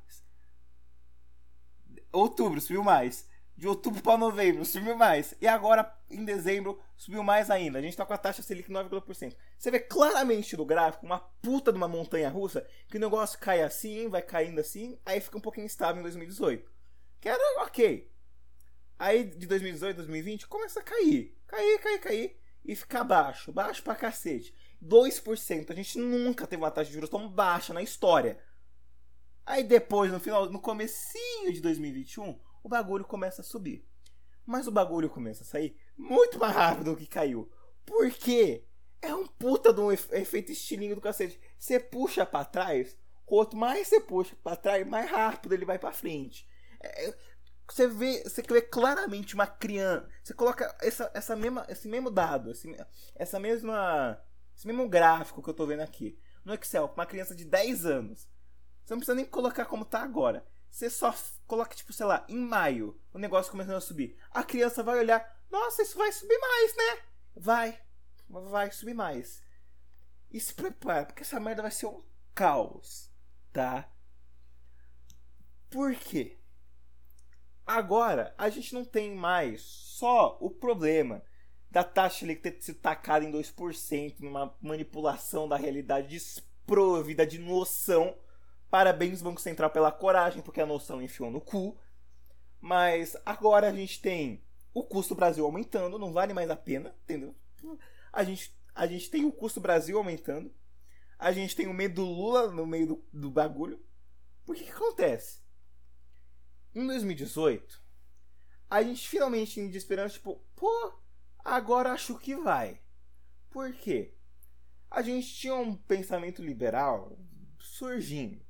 Outubro 2.11 2.61
subiu 2.61 2.83
mais 2.83 3.27
de 3.57 3.67
outubro 3.67 4.01
para 4.01 4.17
novembro 4.17 4.65
subiu 4.65 4.95
mais. 4.97 5.33
E 5.39 5.47
agora, 5.47 5.89
em 6.09 6.25
dezembro, 6.25 6.79
subiu 6.97 7.23
mais 7.23 7.49
ainda. 7.49 7.79
A 7.79 7.81
gente 7.81 7.91
está 7.91 8.05
com 8.05 8.13
a 8.13 8.17
taxa 8.17 8.41
Selic 8.41 8.69
9,%. 8.69 9.35
Você 9.57 9.71
vê 9.71 9.79
claramente 9.79 10.57
no 10.57 10.65
gráfico 10.65 11.05
uma 11.05 11.19
puta 11.19 11.71
de 11.71 11.77
uma 11.77 11.87
montanha 11.87 12.29
russa 12.29 12.67
que 12.87 12.97
o 12.97 12.99
negócio 12.99 13.39
cai 13.39 13.61
assim, 13.61 14.09
vai 14.09 14.21
caindo 14.21 14.59
assim, 14.59 14.99
aí 15.05 15.21
fica 15.21 15.37
um 15.37 15.41
pouquinho 15.41 15.67
estável 15.67 15.99
em 15.99 16.03
2018. 16.03 16.69
Que 17.21 17.29
era 17.29 17.63
ok. 17.63 18.11
Aí 18.99 19.23
de 19.23 19.47
2018 19.47 19.95
a 19.95 19.97
2020 19.97 20.47
começa 20.47 20.79
a 20.79 20.83
cair. 20.83 21.37
Cair, 21.47 21.79
cair, 21.79 21.99
cair. 21.99 22.37
E 22.65 22.75
ficar 22.75 23.03
baixo. 23.03 23.51
Baixo 23.51 23.83
pra 23.83 23.95
cacete. 23.95 24.53
2%. 24.83 25.71
A 25.71 25.75
gente 25.75 25.99
nunca 25.99 26.47
teve 26.47 26.61
uma 26.61 26.71
taxa 26.71 26.87
de 26.87 26.93
juros 26.93 27.09
tão 27.09 27.29
baixa 27.29 27.73
na 27.73 27.81
história. 27.81 28.39
Aí 29.45 29.63
depois, 29.63 30.11
no 30.11 30.19
final, 30.19 30.49
no 30.49 30.59
comecinho 30.59 31.53
de 31.53 31.61
2021, 31.61 32.39
o 32.63 32.69
bagulho 32.69 33.05
começa 33.05 33.41
a 33.41 33.45
subir. 33.45 33.87
Mas 34.43 34.67
o 34.67 34.71
bagulho 34.71 35.09
começa 35.09 35.43
a 35.43 35.45
sair 35.45 35.77
muito 35.95 36.39
mais 36.39 36.55
rápido 36.55 36.91
do 36.91 36.97
que 36.97 37.05
caiu. 37.05 37.51
Por 37.85 38.09
quê? 38.11 38.65
É 39.01 39.13
um 39.13 39.27
puta 39.27 39.71
de 39.71 39.79
um 39.79 39.91
efeito 39.91 40.51
estilinho 40.51 40.95
do 40.95 41.01
cacete. 41.01 41.39
Você 41.59 41.79
puxa 41.79 42.25
para 42.25 42.45
trás, 42.45 42.97
quanto 43.23 43.55
mais 43.55 43.87
você 43.87 43.99
puxa 43.99 44.35
para 44.43 44.55
trás, 44.55 44.87
mais 44.87 45.09
rápido 45.09 45.53
ele 45.53 45.65
vai 45.65 45.77
para 45.77 45.91
frente. 45.91 46.47
É, 46.81 47.15
você 47.73 47.87
vê, 47.87 48.23
você 48.23 48.41
vê 48.41 48.61
claramente 48.61 49.33
uma 49.33 49.47
criança. 49.47 50.07
Você 50.23 50.33
coloca 50.33 50.75
essa, 50.81 51.09
essa 51.13 51.35
mesma, 51.35 51.65
esse 51.67 51.87
mesmo 51.87 52.11
dado, 52.11 52.51
esse, 52.51 52.75
essa 53.15 53.39
mesma, 53.39 54.21
esse 54.55 54.67
mesmo 54.67 54.87
gráfico 54.87 55.41
que 55.41 55.49
eu 55.49 55.53
tô 55.53 55.65
vendo 55.65 55.81
aqui 55.81 56.19
no 56.43 56.53
Excel, 56.53 56.91
uma 56.93 57.05
criança 57.05 57.35
de 57.35 57.43
10 57.43 57.85
anos. 57.85 58.29
Você 58.83 58.93
não 58.93 58.99
precisa 58.99 59.15
nem 59.15 59.25
colocar 59.25 59.65
como 59.65 59.83
tá 59.83 60.01
agora. 60.01 60.45
Você 60.69 60.89
só 60.89 61.13
coloca, 61.47 61.73
tipo, 61.75 61.91
sei 61.91 62.05
lá, 62.05 62.23
em 62.29 62.37
maio, 62.37 62.99
o 63.13 63.17
negócio 63.17 63.51
começando 63.51 63.77
a 63.77 63.81
subir. 63.81 64.15
A 64.29 64.43
criança 64.43 64.83
vai 64.83 64.99
olhar, 64.99 65.25
nossa, 65.49 65.81
isso 65.81 65.97
vai 65.97 66.11
subir 66.11 66.37
mais, 66.37 66.75
né? 66.75 67.03
Vai, 67.35 67.81
vai 68.29 68.71
subir 68.71 68.93
mais. 68.93 69.41
E 70.29 70.39
se 70.39 70.53
prepara, 70.53 71.05
porque 71.05 71.23
essa 71.23 71.39
merda 71.39 71.61
vai 71.61 71.71
ser 71.71 71.87
um 71.87 72.03
caos, 72.33 73.09
tá? 73.51 73.89
Por 75.69 75.95
quê? 75.95 76.37
Agora, 77.65 78.33
a 78.37 78.49
gente 78.49 78.73
não 78.73 78.85
tem 78.85 79.15
mais 79.15 79.61
só 79.61 80.37
o 80.39 80.49
problema 80.49 81.23
da 81.69 81.83
taxa 81.83 82.25
ali 82.25 82.35
ter 82.35 82.57
sido 82.61 82.79
tacada 82.79 83.25
em 83.25 83.31
2% 83.31 84.19
numa 84.19 84.55
manipulação 84.61 85.47
da 85.47 85.57
realidade 85.57 86.07
desprovida 86.07 87.25
de 87.25 87.39
noção 87.39 88.15
Parabéns, 88.75 89.21
Banco 89.21 89.39
Central, 89.39 89.69
pela 89.69 89.89
coragem, 89.89 90.41
porque 90.41 90.59
a 90.59 90.65
noção 90.65 91.01
enfiou 91.01 91.31
no 91.31 91.39
cu. 91.39 91.77
Mas 92.59 93.15
agora 93.25 93.69
a 93.69 93.73
gente 93.73 94.01
tem 94.01 94.43
o 94.73 94.83
custo 94.83 95.15
Brasil 95.15 95.45
aumentando, 95.45 95.97
não 95.97 96.11
vale 96.11 96.33
mais 96.33 96.49
a 96.49 96.57
pena, 96.57 96.93
entendeu? 97.03 97.33
A 98.11 98.21
gente, 98.25 98.53
a 98.75 98.85
gente 98.85 99.09
tem 99.09 99.23
o 99.23 99.31
custo 99.31 99.61
Brasil 99.61 99.97
aumentando. 99.97 100.53
A 101.17 101.31
gente 101.31 101.55
tem 101.55 101.67
o 101.67 101.73
medo 101.73 102.03
do 102.03 102.05
Lula 102.05 102.51
no 102.51 102.65
meio 102.65 102.87
do, 102.87 103.05
do 103.13 103.31
bagulho. 103.31 103.79
Por 104.45 104.55
que, 104.55 104.65
que 104.65 104.71
acontece? 104.71 105.39
Em 106.75 106.85
2018, 106.85 107.81
a 108.69 108.83
gente 108.83 109.07
finalmente 109.07 109.53
tinha 109.53 109.69
de 109.69 109.77
esperança, 109.77 110.15
tipo, 110.15 110.43
pô, 110.55 110.93
agora 111.39 111.93
acho 111.93 112.19
que 112.19 112.35
vai. 112.35 112.81
Por 113.49 113.71
quê? 113.71 114.13
A 114.91 115.01
gente 115.01 115.33
tinha 115.33 115.55
um 115.55 115.73
pensamento 115.73 116.43
liberal 116.43 117.17
surgindo. 117.57 118.43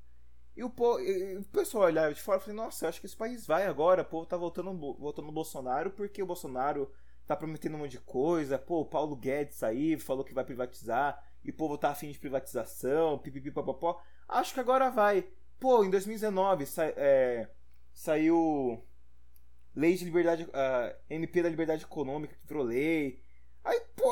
E 0.56 0.64
o, 0.64 0.74
e 1.00 1.38
o 1.38 1.44
pessoal 1.44 1.84
olhava 1.86 2.14
de 2.14 2.22
fora 2.22 2.40
e 2.40 2.42
falou: 2.42 2.56
Nossa, 2.64 2.88
acho 2.88 3.00
que 3.00 3.06
esse 3.06 3.16
país 3.16 3.46
vai 3.46 3.68
agora. 3.68 4.02
O 4.02 4.06
povo 4.06 4.26
tá 4.26 4.38
voltando, 4.38 4.74
voltando 4.74 5.26
no 5.26 5.32
Bolsonaro 5.32 5.92
porque 5.92 6.24
o 6.24 6.26
Bolsonaro 6.26 6.92
tá 7.28 7.36
prometendo 7.36 7.76
um 7.76 7.80
monte 7.80 7.92
de 7.92 8.00
coisa. 8.00 8.58
Pô, 8.58 8.82
o 8.82 8.86
Paulo 8.86 9.16
Guedes 9.16 9.62
aí 9.62 10.00
falou 10.00 10.24
que 10.24 10.34
vai 10.34 10.46
privatizar. 10.46 11.22
E 11.44 11.52
o 11.52 11.54
povo 11.54 11.78
tá 11.78 11.90
afim 11.90 12.10
de 12.10 12.18
privatização. 12.18 13.20
Pipipi, 13.20 13.52
papapó. 13.52 14.02
Acho 14.28 14.54
que 14.54 14.60
agora 14.60 14.90
vai. 14.90 15.28
Pô, 15.60 15.84
em 15.84 15.90
2019 15.90 16.66
sa 16.66 16.86
é, 16.86 17.50
saiu 17.95 18.86
lei 19.73 19.95
de 19.95 20.03
liberdade, 20.05 20.43
uh, 20.43 20.95
MP 21.10 21.41
da 21.41 21.49
liberdade 21.49 21.84
econômica 21.84 22.36
que 22.36 22.47
virou 22.47 22.63
lei. 22.63 23.23
Aí, 23.63 23.81
pô, 23.95 24.12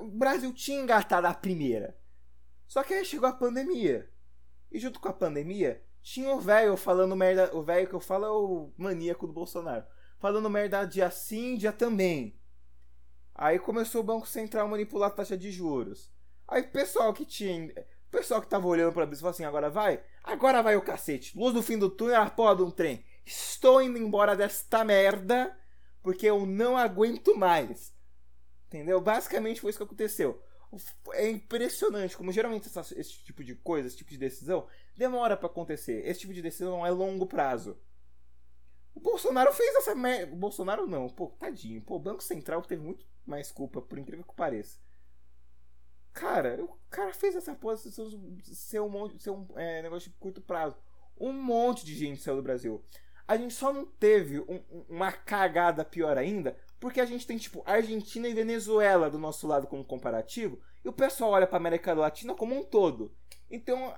o 0.00 0.08
Brasil 0.08 0.52
tinha 0.52 0.80
engatado 0.80 1.26
a 1.26 1.34
primeira. 1.34 1.96
Só 2.66 2.82
que 2.82 2.94
aí 2.94 3.04
chegou 3.04 3.28
a 3.28 3.32
pandemia. 3.32 4.10
E 4.72 4.80
junto 4.80 4.98
com 4.98 5.08
a 5.08 5.12
pandemia, 5.12 5.82
tinha 6.02 6.34
o 6.34 6.40
velho 6.40 6.76
falando 6.76 7.14
merda. 7.14 7.54
O 7.54 7.62
velho 7.62 7.86
que 7.86 7.94
eu 7.94 8.00
falo 8.00 8.24
é 8.24 8.30
o 8.30 8.72
maníaco 8.76 9.26
do 9.26 9.32
Bolsonaro. 9.32 9.86
Falando 10.18 10.50
merda 10.50 10.84
dia 10.84 11.10
sim, 11.10 11.54
dia 11.54 11.72
também. 11.72 12.36
Aí 13.34 13.58
começou 13.58 14.00
o 14.00 14.04
Banco 14.04 14.26
Central 14.26 14.66
a 14.66 14.70
manipular 14.70 15.10
a 15.10 15.14
taxa 15.14 15.36
de 15.36 15.52
juros. 15.52 16.10
Aí 16.48 16.62
o 16.62 16.70
pessoal 16.70 17.12
que 17.12 17.24
tinha. 17.24 17.68
O 18.08 18.10
pessoal 18.10 18.40
que 18.40 18.48
tava 18.48 18.66
olhando 18.66 18.92
pra 18.92 19.04
isso 19.04 19.20
falou 19.20 19.30
assim: 19.30 19.44
agora 19.44 19.70
vai? 19.70 20.02
Agora 20.24 20.62
vai 20.62 20.76
o 20.76 20.82
cacete. 20.82 21.38
Luz 21.38 21.54
no 21.54 21.62
fim 21.62 21.78
do 21.78 21.88
túnel, 21.88 22.20
a 22.20 22.28
porra 22.28 22.56
de 22.56 22.62
um 22.62 22.70
trem. 22.70 23.04
Estou 23.28 23.82
indo 23.82 23.98
embora 23.98 24.34
desta 24.34 24.82
merda 24.82 25.54
porque 26.02 26.26
eu 26.26 26.46
não 26.46 26.78
aguento 26.78 27.36
mais. 27.36 27.92
Entendeu? 28.66 29.02
Basicamente 29.02 29.60
foi 29.60 29.68
isso 29.68 29.78
que 29.78 29.84
aconteceu. 29.84 30.42
É 31.12 31.28
impressionante 31.28 32.16
como 32.16 32.32
geralmente 32.32 32.68
essa, 32.68 32.80
esse 32.98 33.22
tipo 33.22 33.44
de 33.44 33.54
coisa, 33.54 33.86
esse 33.86 33.98
tipo 33.98 34.10
de 34.10 34.16
decisão 34.16 34.66
demora 34.96 35.36
para 35.36 35.46
acontecer. 35.46 36.06
Esse 36.06 36.20
tipo 36.20 36.32
de 36.32 36.40
decisão 36.40 36.86
é 36.86 36.90
longo 36.90 37.26
prazo. 37.26 37.78
O 38.94 39.00
Bolsonaro 39.00 39.52
fez 39.52 39.74
essa 39.76 39.94
merda. 39.94 40.32
O 40.32 40.36
Bolsonaro 40.36 40.86
não, 40.86 41.06
pô, 41.10 41.26
tadinho. 41.38 41.82
Pô, 41.82 41.96
o 41.96 42.00
Banco 42.00 42.22
Central 42.22 42.62
teve 42.62 42.82
muito 42.82 43.06
mais 43.26 43.52
culpa, 43.52 43.82
por 43.82 43.98
incrível 43.98 44.24
que 44.24 44.34
pareça. 44.34 44.78
Cara, 46.14 46.64
o 46.64 46.78
cara 46.88 47.12
fez 47.12 47.36
essa 47.36 47.54
posição 47.54 48.08
ser 48.42 48.80
um, 48.80 48.88
monte, 48.88 49.22
ser 49.22 49.30
um 49.30 49.46
é, 49.54 49.82
negócio 49.82 50.10
de 50.10 50.16
curto 50.16 50.40
prazo. 50.40 50.76
Um 51.20 51.32
monte 51.32 51.84
de 51.84 51.94
gente 51.94 52.22
saiu 52.22 52.36
do 52.36 52.42
Brasil. 52.42 52.82
A 53.28 53.36
gente 53.36 53.52
só 53.52 53.72
não 53.72 53.84
teve 53.84 54.40
um, 54.40 54.60
uma 54.88 55.12
cagada 55.12 55.84
pior 55.84 56.16
ainda, 56.16 56.56
porque 56.80 56.98
a 56.98 57.04
gente 57.04 57.26
tem, 57.26 57.36
tipo, 57.36 57.62
Argentina 57.66 58.26
e 58.26 58.32
Venezuela 58.32 59.10
do 59.10 59.18
nosso 59.18 59.46
lado 59.46 59.66
como 59.66 59.84
comparativo, 59.84 60.58
e 60.82 60.88
o 60.88 60.92
pessoal 60.92 61.32
olha 61.32 61.46
pra 61.46 61.58
América 61.58 61.92
Latina 61.92 62.34
como 62.34 62.58
um 62.58 62.64
todo. 62.64 63.14
Então, 63.50 63.94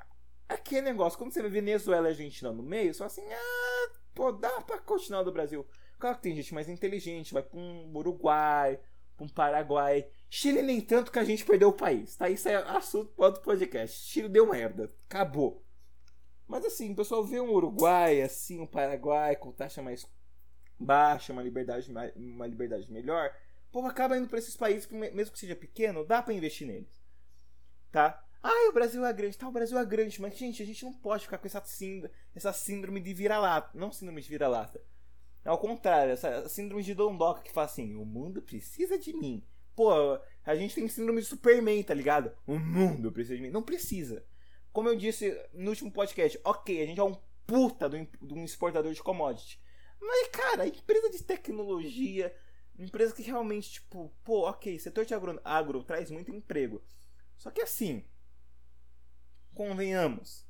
aquele 0.48 0.82
negócio, 0.82 1.16
quando 1.16 1.32
você 1.32 1.40
vê 1.42 1.48
Venezuela 1.48 2.08
e 2.08 2.10
Argentina 2.10 2.50
no 2.50 2.62
meio, 2.62 2.92
fala 2.92 3.06
assim, 3.06 3.24
ah, 3.32 3.90
pô, 4.12 4.32
dá 4.32 4.60
pra 4.62 4.78
continuar 4.78 5.22
do 5.22 5.32
Brasil. 5.32 5.64
Claro 5.96 6.16
que 6.16 6.22
tem 6.22 6.34
gente 6.34 6.52
mais 6.52 6.68
inteligente, 6.68 7.32
vai 7.32 7.42
pra 7.42 7.58
um 7.58 7.96
Uruguai, 7.96 8.80
pra 9.16 9.26
um 9.26 9.28
Paraguai. 9.28 10.08
Chile 10.28 10.62
nem 10.62 10.80
tanto 10.80 11.12
que 11.12 11.18
a 11.18 11.24
gente 11.24 11.44
perdeu 11.44 11.68
o 11.68 11.72
país, 11.72 12.16
tá? 12.16 12.28
Isso 12.28 12.48
é 12.48 12.56
assunto 12.56 13.12
outro 13.16 13.42
podcast. 13.42 14.08
Chile 14.08 14.28
deu 14.28 14.46
merda, 14.46 14.90
acabou. 15.08 15.62
Mas 16.50 16.64
assim, 16.64 16.92
o 16.92 16.96
pessoal 16.96 17.24
vê 17.24 17.40
um 17.40 17.52
Uruguai, 17.52 18.22
assim, 18.22 18.60
um 18.60 18.66
Paraguai 18.66 19.36
com 19.36 19.52
taxa 19.52 19.80
mais 19.80 20.04
baixa, 20.76 21.32
uma 21.32 21.44
liberdade, 21.44 21.88
uma 22.16 22.46
liberdade 22.46 22.90
melhor, 22.90 23.32
o 23.68 23.70
povo 23.70 23.86
acaba 23.86 24.18
indo 24.18 24.26
para 24.26 24.40
esses 24.40 24.56
países, 24.56 24.88
mesmo 24.90 25.32
que 25.32 25.38
seja 25.38 25.54
pequeno, 25.54 26.04
dá 26.04 26.20
para 26.20 26.34
investir 26.34 26.66
neles. 26.66 27.00
Tá? 27.92 28.20
Ah, 28.42 28.68
o 28.68 28.72
Brasil 28.72 29.04
é 29.06 29.12
grande, 29.12 29.38
tá, 29.38 29.46
o 29.46 29.52
Brasil 29.52 29.78
é 29.78 29.84
grande, 29.84 30.20
mas 30.20 30.36
gente, 30.36 30.60
a 30.60 30.66
gente 30.66 30.84
não 30.84 30.92
pode 30.92 31.22
ficar 31.22 31.38
com 31.38 31.46
essa 31.46 31.62
síndrome, 31.64 32.12
essa 32.34 32.52
síndrome 32.52 32.98
de 33.00 33.14
vira-lata, 33.14 33.70
não 33.72 33.92
síndrome 33.92 34.20
de 34.20 34.28
vira-lata. 34.28 34.82
Ao 35.44 35.56
contrário, 35.56 36.12
essa 36.12 36.48
síndrome 36.48 36.82
de 36.82 36.94
Dondoka 36.94 37.42
que 37.42 37.52
fala 37.52 37.66
assim: 37.66 37.94
o 37.94 38.04
mundo 38.04 38.42
precisa 38.42 38.98
de 38.98 39.12
mim. 39.12 39.46
Pô, 39.76 40.18
a 40.44 40.54
gente 40.56 40.74
tem 40.74 40.88
síndrome 40.88 41.20
de 41.20 41.28
Superman, 41.28 41.82
tá 41.82 41.94
ligado? 41.94 42.32
O 42.46 42.58
mundo 42.58 43.12
precisa 43.12 43.36
de 43.36 43.42
mim. 43.42 43.50
Não 43.50 43.62
precisa. 43.62 44.24
Como 44.72 44.88
eu 44.88 44.96
disse 44.96 45.37
no 45.52 45.70
último 45.70 45.90
podcast, 45.90 46.38
ok, 46.44 46.83
a 46.83 46.87
gente 46.87 47.00
é 47.00 47.04
um 47.04 47.16
puta 47.46 47.88
de 47.88 48.35
um 48.35 48.44
exportador 48.44 48.92
de 48.92 49.02
commodity. 49.02 49.61
Mas, 50.00 50.28
cara, 50.28 50.66
empresa 50.66 51.11
de 51.11 51.22
tecnologia, 51.22 52.35
empresa 52.78 53.14
que 53.14 53.22
realmente, 53.22 53.72
tipo, 53.72 54.12
pô, 54.24 54.48
ok, 54.48 54.78
setor 54.78 55.04
de 55.04 55.14
agro, 55.14 55.40
agro 55.44 55.83
traz 55.83 56.11
muito 56.11 56.30
emprego. 56.30 56.83
Só 57.37 57.50
que 57.50 57.61
assim, 57.61 58.04
convenhamos, 59.54 60.46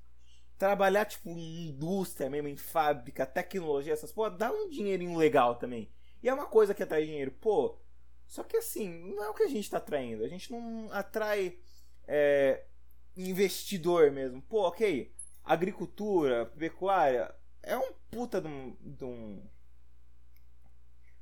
trabalhar, 0.59 1.07
tipo, 1.07 1.31
em 1.31 1.69
indústria 1.69 2.29
mesmo, 2.29 2.49
em 2.49 2.57
fábrica, 2.57 3.25
tecnologia, 3.25 3.93
essas 3.93 4.13
pô, 4.13 4.29
dá 4.29 4.53
um 4.53 4.69
dinheirinho 4.69 5.17
legal 5.17 5.57
também. 5.57 5.91
E 6.23 6.29
é 6.29 6.35
uma 6.35 6.47
coisa 6.47 6.75
que 6.75 6.83
atrai 6.83 7.05
dinheiro, 7.05 7.33
pô. 7.33 7.79
Só 8.27 8.45
que 8.45 8.59
assim, 8.59 8.89
não 8.89 9.25
é 9.25 9.31
o 9.31 9.35
que 9.35 9.43
a 9.43 9.49
gente 9.49 9.71
tá 9.71 9.79
atraindo. 9.79 10.23
A 10.23 10.29
gente 10.29 10.53
não 10.53 10.93
atrai 10.93 11.59
é, 12.07 12.65
investidor 13.17 14.11
mesmo. 14.11 14.43
Pô, 14.43 14.67
ok. 14.69 15.13
Agricultura, 15.45 16.47
pecuária, 16.47 17.35
é 17.63 17.77
um 17.77 17.93
puta 18.11 18.41
de 18.41 18.49
um, 18.49 18.77
de 18.81 19.05
um. 19.05 19.43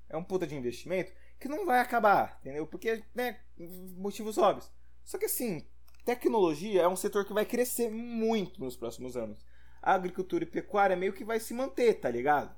É 0.08 0.16
um 0.16 0.24
puta 0.24 0.46
de 0.46 0.54
investimento 0.54 1.12
que 1.38 1.48
não 1.48 1.66
vai 1.66 1.80
acabar, 1.80 2.38
entendeu? 2.40 2.66
Porque, 2.66 3.02
né, 3.14 3.38
motivos 3.96 4.38
óbvios. 4.38 4.70
Só 5.04 5.18
que 5.18 5.26
assim, 5.26 5.66
tecnologia 6.04 6.82
é 6.82 6.88
um 6.88 6.96
setor 6.96 7.24
que 7.24 7.32
vai 7.32 7.44
crescer 7.44 7.90
muito 7.90 8.60
nos 8.60 8.76
próximos 8.76 9.16
anos. 9.16 9.44
A 9.80 9.94
agricultura 9.94 10.44
e 10.44 10.46
pecuária 10.46 10.96
meio 10.96 11.12
que 11.12 11.24
vai 11.24 11.38
se 11.38 11.54
manter, 11.54 11.94
tá 11.94 12.10
ligado? 12.10 12.54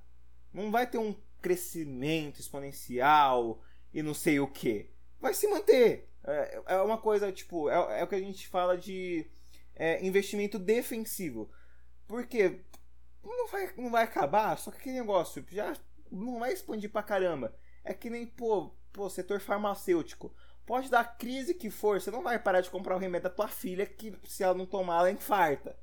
Não 0.52 0.70
vai 0.70 0.86
ter 0.88 0.98
um 0.98 1.14
crescimento 1.40 2.40
exponencial 2.40 3.62
e 3.92 4.02
não 4.02 4.14
sei 4.14 4.40
o 4.40 4.46
que. 4.48 4.90
Vai 5.20 5.34
se 5.34 5.48
manter. 5.48 6.09
É, 6.24 6.62
é 6.66 6.80
uma 6.82 6.98
coisa, 6.98 7.32
tipo, 7.32 7.68
é, 7.70 8.00
é, 8.00 8.04
o 8.04 8.08
que 8.08 8.14
a 8.14 8.20
gente 8.20 8.46
fala 8.48 8.76
de 8.76 9.26
é, 9.74 10.04
investimento 10.04 10.58
defensivo. 10.58 11.50
Porque 12.06 12.60
não 13.22 13.48
vai, 13.48 13.72
não 13.76 13.90
vai 13.90 14.04
acabar, 14.04 14.58
só 14.58 14.70
que 14.70 14.78
aquele 14.78 15.00
negócio 15.00 15.44
já 15.50 15.74
não 16.10 16.40
vai 16.40 16.52
expandir 16.52 16.90
pra 16.90 17.02
caramba. 17.02 17.54
É 17.84 17.94
que 17.94 18.10
nem, 18.10 18.26
pô, 18.26 18.70
pô, 18.92 19.08
setor 19.08 19.40
farmacêutico. 19.40 20.34
Pode 20.66 20.90
dar 20.90 21.16
crise 21.16 21.54
que 21.54 21.70
for, 21.70 22.00
você 22.00 22.10
não 22.10 22.22
vai 22.22 22.38
parar 22.38 22.60
de 22.60 22.70
comprar 22.70 22.94
o 22.94 22.98
remédio 22.98 23.28
da 23.28 23.34
tua 23.34 23.48
filha 23.48 23.86
que 23.86 24.16
se 24.24 24.42
ela 24.42 24.54
não 24.54 24.66
tomar, 24.66 25.00
ela 25.00 25.10
infarta. 25.10 25.76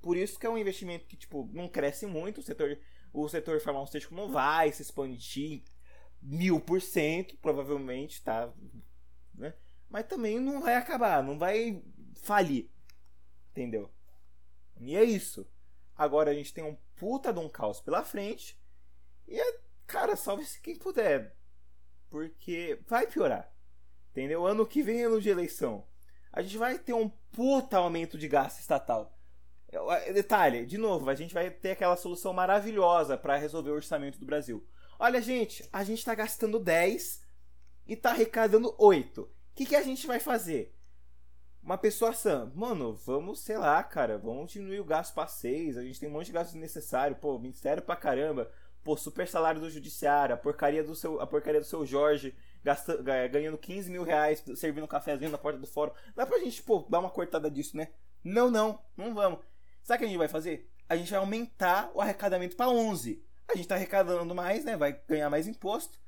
Por 0.00 0.16
isso 0.16 0.38
que 0.38 0.46
é 0.46 0.50
um 0.50 0.58
investimento 0.58 1.06
que, 1.06 1.16
tipo, 1.16 1.48
não 1.52 1.68
cresce 1.68 2.06
muito, 2.06 2.40
o 2.40 2.42
setor, 2.42 2.76
o 3.12 3.28
setor 3.28 3.60
farmacêutico 3.60 4.14
não 4.14 4.32
vai 4.32 4.72
se 4.72 4.82
expandir 4.82 5.62
mil 6.20 6.60
por 6.60 6.80
cento, 6.80 7.36
provavelmente, 7.36 8.22
tá? 8.22 8.52
Né? 9.34 9.54
Mas 9.92 10.06
também 10.06 10.40
não 10.40 10.62
vai 10.62 10.74
acabar, 10.74 11.22
não 11.22 11.38
vai 11.38 11.82
falir. 12.14 12.70
Entendeu? 13.50 13.90
E 14.80 14.96
é 14.96 15.04
isso. 15.04 15.46
Agora 15.94 16.30
a 16.30 16.34
gente 16.34 16.54
tem 16.54 16.64
um 16.64 16.78
puta 16.96 17.30
de 17.30 17.38
um 17.38 17.48
caos 17.48 17.78
pela 17.78 18.02
frente. 18.02 18.58
E, 19.28 19.38
é, 19.38 19.60
cara, 19.86 20.16
salve-se 20.16 20.62
quem 20.62 20.76
puder. 20.76 21.36
Porque 22.08 22.80
vai 22.88 23.06
piorar. 23.06 23.52
Entendeu? 24.10 24.46
Ano 24.46 24.66
que 24.66 24.82
vem 24.82 25.02
é 25.02 25.04
ano 25.04 25.20
de 25.20 25.28
eleição. 25.28 25.86
A 26.32 26.40
gente 26.40 26.56
vai 26.56 26.78
ter 26.78 26.94
um 26.94 27.10
puta 27.30 27.76
aumento 27.76 28.16
de 28.16 28.28
gasto 28.28 28.60
estatal. 28.60 29.14
Detalhe, 30.14 30.64
de 30.64 30.78
novo, 30.78 31.10
a 31.10 31.14
gente 31.14 31.34
vai 31.34 31.50
ter 31.50 31.72
aquela 31.72 31.96
solução 31.96 32.32
maravilhosa 32.32 33.18
para 33.18 33.36
resolver 33.36 33.70
o 33.70 33.74
orçamento 33.74 34.18
do 34.18 34.24
Brasil. 34.24 34.66
Olha, 34.98 35.20
gente, 35.20 35.68
a 35.70 35.84
gente 35.84 35.98
está 35.98 36.14
gastando 36.14 36.58
10 36.58 37.22
e 37.86 37.92
está 37.92 38.10
arrecadando 38.10 38.74
8. 38.78 39.41
O 39.52 39.54
que, 39.54 39.66
que 39.66 39.76
a 39.76 39.82
gente 39.82 40.06
vai 40.06 40.18
fazer? 40.18 40.74
uma 41.62 41.78
pessoa 41.78 42.12
sã, 42.12 42.50
mano, 42.54 42.94
vamos, 42.94 43.40
sei 43.40 43.56
lá, 43.56 43.82
cara, 43.84 44.18
vamos 44.18 44.50
diminuir 44.50 44.80
o 44.80 44.84
gasto 44.84 45.14
pra 45.14 45.28
seis, 45.28 45.76
a 45.76 45.82
gente 45.82 46.00
tem 46.00 46.08
um 46.08 46.12
monte 46.12 46.26
de 46.26 46.32
gasto 46.32 46.52
desnecessário, 46.52 47.14
pô, 47.16 47.38
ministério 47.38 47.82
pra 47.82 47.94
caramba, 47.94 48.50
pô, 48.82 48.96
super 48.96 49.28
salário 49.28 49.60
do 49.60 49.70
judiciário, 49.70 50.34
a 50.34 50.38
porcaria 50.38 50.82
do 50.82 50.96
seu, 50.96 51.20
a 51.20 51.26
porcaria 51.26 51.60
do 51.60 51.66
seu 51.66 51.86
Jorge 51.86 52.34
gasta, 52.64 52.96
ganhando 53.28 53.56
15 53.56 53.90
mil 53.90 54.02
reais 54.02 54.42
servindo 54.56 54.84
um 54.84 54.88
cafezinho 54.88 55.30
na 55.30 55.38
porta 55.38 55.58
do 55.58 55.66
fórum. 55.66 55.92
Dá 56.16 56.26
pra 56.26 56.38
gente, 56.40 56.62
pô, 56.62 56.84
dar 56.88 56.98
uma 56.98 57.10
cortada 57.10 57.48
disso, 57.48 57.76
né? 57.76 57.88
Não, 58.24 58.50
não, 58.50 58.80
não 58.96 59.14
vamos. 59.14 59.40
Sabe 59.82 59.96
o 59.96 59.98
que 60.00 60.04
a 60.04 60.08
gente 60.08 60.18
vai 60.18 60.28
fazer? 60.28 60.68
A 60.88 60.96
gente 60.96 61.10
vai 61.10 61.20
aumentar 61.20 61.90
o 61.94 62.00
arrecadamento 62.00 62.56
para 62.56 62.68
11. 62.68 63.24
A 63.48 63.56
gente 63.56 63.68
tá 63.68 63.74
arrecadando 63.74 64.34
mais, 64.34 64.64
né? 64.64 64.76
Vai 64.76 65.00
ganhar 65.08 65.28
mais 65.28 65.48
imposto. 65.48 65.98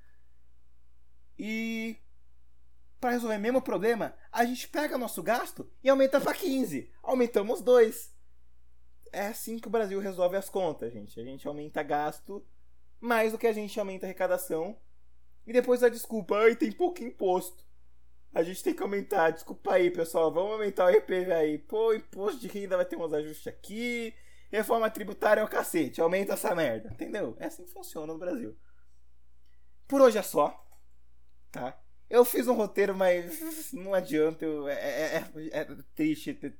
E 1.38 1.96
para 3.04 3.10
resolver 3.10 3.36
o 3.36 3.40
mesmo 3.40 3.60
problema, 3.60 4.14
a 4.32 4.46
gente 4.46 4.66
pega 4.66 4.96
nosso 4.96 5.22
gasto 5.22 5.70
e 5.82 5.90
aumenta 5.90 6.18
para 6.18 6.32
15. 6.32 6.90
Aumentamos 7.02 7.60
2. 7.60 8.10
É 9.12 9.26
assim 9.26 9.58
que 9.58 9.68
o 9.68 9.70
Brasil 9.70 10.00
resolve 10.00 10.38
as 10.38 10.48
contas, 10.48 10.90
gente. 10.90 11.20
A 11.20 11.22
gente 11.22 11.46
aumenta 11.46 11.82
gasto 11.82 12.42
mais 12.98 13.32
do 13.32 13.38
que 13.38 13.46
a 13.46 13.52
gente 13.52 13.78
aumenta 13.78 14.06
arrecadação. 14.06 14.80
E 15.46 15.52
depois 15.52 15.82
a 15.82 15.90
desculpa, 15.90 16.34
ai, 16.38 16.56
tem 16.56 16.72
pouco 16.72 17.04
imposto. 17.04 17.62
A 18.32 18.42
gente 18.42 18.62
tem 18.62 18.72
que 18.72 18.82
aumentar, 18.82 19.32
desculpa 19.32 19.74
aí, 19.74 19.90
pessoal, 19.90 20.32
vamos 20.32 20.52
aumentar 20.52 20.86
o 20.86 20.90
IPVA. 20.90 21.62
Pô, 21.68 21.92
imposto 21.92 22.40
de 22.40 22.48
renda 22.48 22.78
vai 22.78 22.86
ter 22.86 22.96
uns 22.96 23.12
ajustes 23.12 23.48
aqui. 23.48 24.14
Reforma 24.50 24.88
tributária 24.88 25.42
é 25.42 25.44
o 25.44 25.48
cacete, 25.48 26.00
aumenta 26.00 26.32
essa 26.32 26.54
merda, 26.54 26.88
entendeu? 26.90 27.36
É 27.38 27.48
assim 27.48 27.66
que 27.66 27.70
funciona 27.70 28.14
no 28.14 28.18
Brasil. 28.18 28.56
Por 29.86 30.00
hoje 30.00 30.16
é 30.16 30.22
só, 30.22 30.58
tá? 31.52 31.83
Eu 32.08 32.24
fiz 32.24 32.46
um 32.46 32.54
roteiro, 32.54 32.94
mas 32.96 33.72
não 33.72 33.94
adianta. 33.94 34.44
Eu, 34.44 34.68
é, 34.68 34.74
é, 34.74 35.16
é, 35.16 35.60
é 35.60 35.64
triste 35.94 36.34
ter 36.34 36.56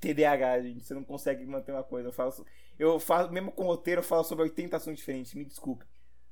TDAH, 0.00 0.62
gente. 0.62 0.84
Você 0.84 0.94
não 0.94 1.04
consegue 1.04 1.44
manter 1.46 1.72
uma 1.72 1.82
coisa. 1.82 2.08
Eu 2.08 2.12
faço. 2.12 2.44
Eu 2.78 3.00
falo, 3.00 3.32
mesmo 3.32 3.52
com 3.52 3.64
roteiro, 3.64 4.00
eu 4.00 4.04
falo 4.04 4.24
sobre 4.24 4.44
80 4.44 4.76
assuntos 4.76 4.98
diferentes, 4.98 5.34
me 5.34 5.44
desculpe. 5.44 5.84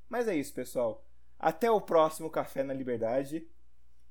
Mas 0.08 0.28
é 0.28 0.36
isso, 0.36 0.52
pessoal. 0.52 1.04
Até 1.38 1.70
o 1.70 1.80
próximo 1.80 2.30
Café 2.30 2.62
na 2.62 2.74
Liberdade. 2.74 3.46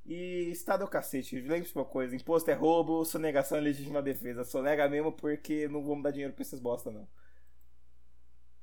E 0.05 0.49
Estado 0.49 0.81
é 0.81 0.85
o 0.85 0.89
cacete. 0.89 1.39
Lembre-se 1.41 1.75
uma 1.75 1.85
coisa: 1.85 2.15
imposto 2.15 2.49
é 2.49 2.53
roubo, 2.53 3.05
sonegação 3.05 3.57
é 3.57 3.61
legítima 3.61 4.01
defesa. 4.01 4.43
Sonega 4.43 4.89
mesmo 4.89 5.11
porque 5.11 5.67
não 5.67 5.83
vamos 5.83 6.03
dar 6.03 6.11
dinheiro 6.11 6.33
pra 6.33 6.41
esses 6.41 6.59
bosta, 6.59 6.89
não. 6.91 7.07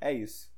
É 0.01 0.12
isso. 0.12 0.51